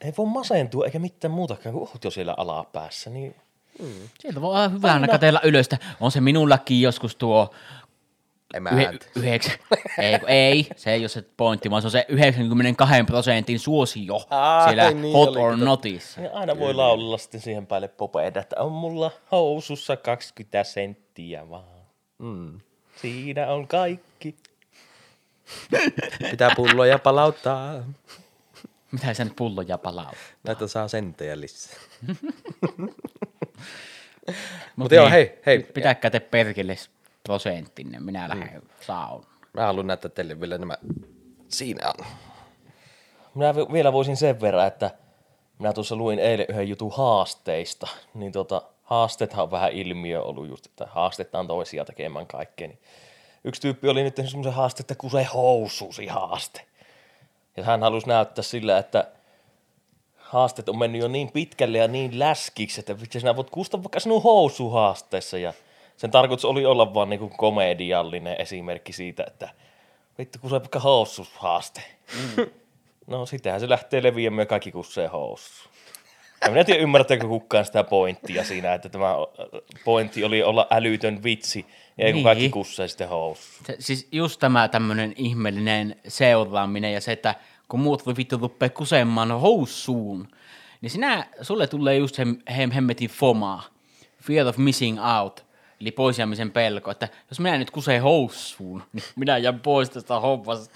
[0.00, 3.10] ei voi masentua eikä mitään muutakaan, kun oot jo siellä alapäässä.
[3.10, 3.34] Niin
[4.20, 5.78] Sieltä voi olla hyvänä katella ylöstä.
[6.00, 7.54] On se minullakin joskus tuo
[8.54, 8.80] Emäntä.
[8.80, 9.54] yhe, yhdeksän,
[9.98, 14.68] ei, ei, se ei ole se pointti, vaan se on se 92 prosentin suosio Ai,
[14.68, 16.20] siellä niin hot oli, or notissa.
[16.20, 21.82] Ja aina voi laulella sitten siihen päälle popeeda, että on mulla housussa 20 senttiä vaan.
[22.18, 22.60] Mm.
[22.96, 24.36] Siinä on kaikki.
[26.30, 27.74] Pitää pulloja palauttaa.
[28.92, 30.12] Mitä sä nyt pulloja palaa?
[30.44, 31.76] Näitä saa sentejä lisää.
[34.26, 35.58] Mut Mutta joo, hei, hei.
[35.58, 36.76] Pitäkää te perkele
[37.22, 39.26] prosenttinen, minä lähden saun.
[39.52, 40.76] Mä haluan näyttää teille vielä nämä.
[41.48, 42.06] Siinä on.
[43.34, 44.90] Minä vi- vielä voisin sen verran, että
[45.58, 50.66] minä tuossa luin eilen yhden jutun haasteista, niin tota, haasteethan on vähän ilmiö ollut just,
[50.66, 52.68] että haastetaan toisia tekemään kaikkea.
[52.68, 52.78] Niin
[53.44, 56.60] yksi tyyppi oli nyt tehnyt semmoisen haaste, että kuse housusi haaste.
[57.56, 59.08] Ja hän halusi näyttää sillä, että
[60.16, 64.00] haasteet on mennyt jo niin pitkälle ja niin läskiksi, että vitsi sinä voit kustaa vaikka
[64.00, 65.38] sinun housuhaasteessa.
[65.38, 65.52] Ja
[65.96, 69.48] sen tarkoitus oli olla vaan niinku komediallinen esimerkki siitä, että
[70.18, 71.82] vittu kun se vaikka housuhaaste.
[72.36, 72.46] Mm.
[73.06, 75.68] No sitähän se lähtee leviämään kaikki kusseen housu.
[76.42, 79.14] Ja minä en tiedä ymmärtääkö kukaan sitä pointtia siinä, että tämä
[79.84, 81.66] pointti oli olla älytön vitsi,
[81.98, 82.24] ja ei kun Niin.
[82.24, 83.42] kaikki kussee sitten housu.
[83.66, 87.34] Se, siis just tämä tämmöinen ihmeellinen seuraaminen ja se, että
[87.68, 90.28] kun muut voi vittu ruppea kusemaan houssuun,
[90.80, 92.26] niin sinä, sulle tulee just se
[92.56, 93.62] hem, hemmetin FOMA,
[94.22, 95.46] fear of missing out,
[95.82, 100.74] Eli poisjäämisen pelko, että jos minä nyt kusee houssuun, niin minä jään pois tästä hommasta.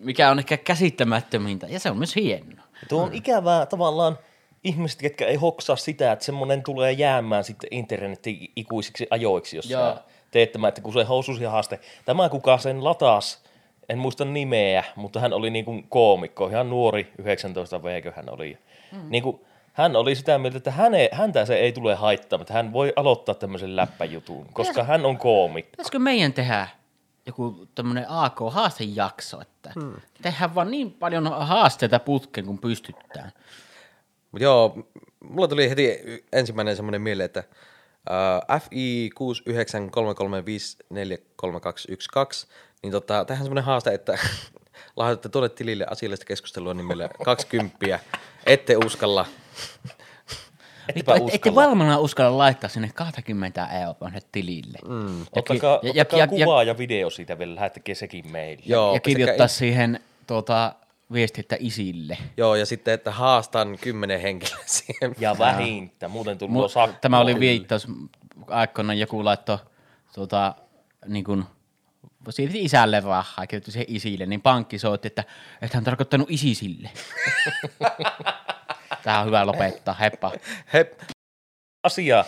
[0.00, 1.66] Mikä on ehkä käsittämättömintä.
[1.66, 2.64] Ja se on myös hienoa.
[2.88, 4.18] Tuo on ikävää tavallaan
[4.64, 9.94] ihmiset, ketkä ei hoksaa sitä, että semmoinen tulee jäämään sitten internetin ikuisiksi ajoiksi, jos Joo.
[9.94, 11.80] sä teet tämä, että kun se housusi haaste.
[12.04, 13.44] Tämä kuka sen latas,
[13.88, 18.58] en muista nimeä, mutta hän oli niin kuin koomikko, ihan nuori, 19 veikö hän oli.
[18.92, 19.00] Mm.
[19.08, 19.40] Niin kuin,
[19.76, 23.34] hän oli sitä mieltä, että häne, häntä se ei tule haittamaan, että hän voi aloittaa
[23.34, 25.70] tämmöisen läppäjutun, koska hän on koomikko.
[25.70, 26.68] Pitäisikö meidän tehdä
[27.26, 29.94] joku tämmöinen AK-haastejakso, että hmm.
[30.22, 33.32] tehdään vaan niin paljon haasteita putkeen, kun pystytään.
[34.32, 34.78] Mutta joo,
[35.24, 35.98] mulla tuli heti
[36.32, 37.44] ensimmäinen semmoinen mieleen, että
[38.10, 39.18] uh, FI 6933543212,
[42.82, 44.18] niin tota, tähän semmoinen haaste, että
[44.96, 47.98] lahjoitatte tuonne tilille asiallista keskustelua nimellä 20,
[48.46, 49.26] ette uskalla.
[50.88, 51.68] Ettepä Vittu, et, ette uskalla.
[51.68, 54.78] valmana uskalla laittaa sinne 20 euroa sinne tilille.
[54.88, 55.26] Mm.
[55.32, 58.62] Ottakaa, ja- ja- ottakaa ja- kuvaa ja, video siitä vielä, lähettäkää sekin meille.
[58.66, 60.74] Joo, ja kirjoittaa in- siihen tuota,
[61.12, 62.18] viestintä isille.
[62.36, 65.14] Joo, ja sitten, että haastan kymmenen henkilöä siihen.
[65.18, 66.96] Ja vähintä, muuten Mu- tullut sakko.
[67.00, 67.86] Tämä oli viittaus,
[68.46, 69.58] aikoinaan joku laittoi
[70.14, 70.54] tuota,
[71.06, 71.44] niin kuin,
[72.30, 75.24] siirti isälle rahaa, kirjoitti siihen isille, niin pankki soitti, että
[75.62, 76.90] et hän tarkoittanut isisille.
[79.06, 80.32] Tähän on hyvä lopettaa, heppa.
[80.72, 80.92] Hep.
[81.82, 82.24] asia.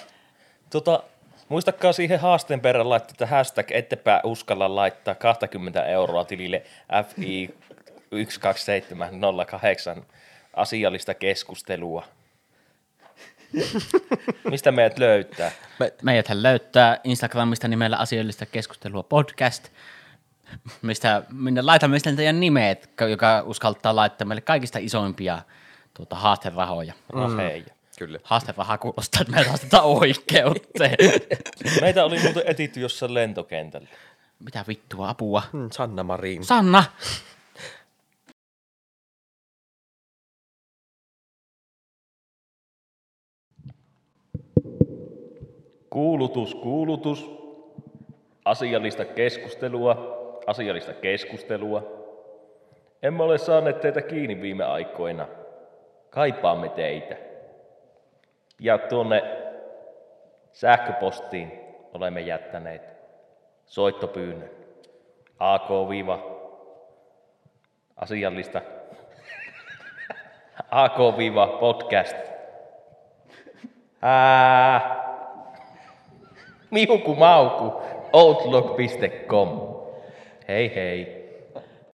[0.71, 1.03] Tota,
[1.49, 6.63] muistakaa siihen haasteen perään laittaa, että hashtag ettepä uskalla laittaa 20 euroa tilille
[7.15, 7.55] FI
[8.11, 10.03] 12708
[10.55, 12.05] asiallista keskustelua.
[14.51, 15.51] Mistä meidät löytää?
[16.03, 19.69] Meidäthän löytää Instagramista nimellä asioillista keskustelua podcast,
[20.83, 25.43] mistä minne laitamme sitten teidän nimet, joka uskaltaa laittaa meille kaikista isoimpia
[25.99, 26.93] tuota, haasterahoja.
[27.09, 27.65] Raheja.
[27.99, 28.19] Kyllä.
[28.23, 30.97] Haasteraha kuulostaa, että me haastetaan oikeuteen.
[31.81, 33.89] Meitä oli muuten etitty jossain lentokentällä.
[34.45, 35.43] Mitä vittua, apua.
[35.53, 36.45] Hmm, Sanna Marin.
[36.45, 36.85] Sanna!
[45.91, 47.31] Kuulutus, kuulutus.
[48.45, 51.83] Asiallista keskustelua, asiallista keskustelua.
[53.03, 55.29] Emme ole saaneet teitä kiinni viime aikoina.
[56.19, 57.17] Kaipaamme teitä.
[58.61, 59.23] Ja tuonne
[60.53, 61.61] sähköpostiin
[61.95, 62.83] olemme jättäneet
[63.67, 64.51] soittopyynnön.
[65.39, 65.69] AK-
[67.97, 68.61] asiallista
[70.71, 72.17] AK-podcast.
[74.03, 74.81] Ää,
[76.71, 79.61] miuku mauku outlook.com.
[80.49, 81.18] Hei hei.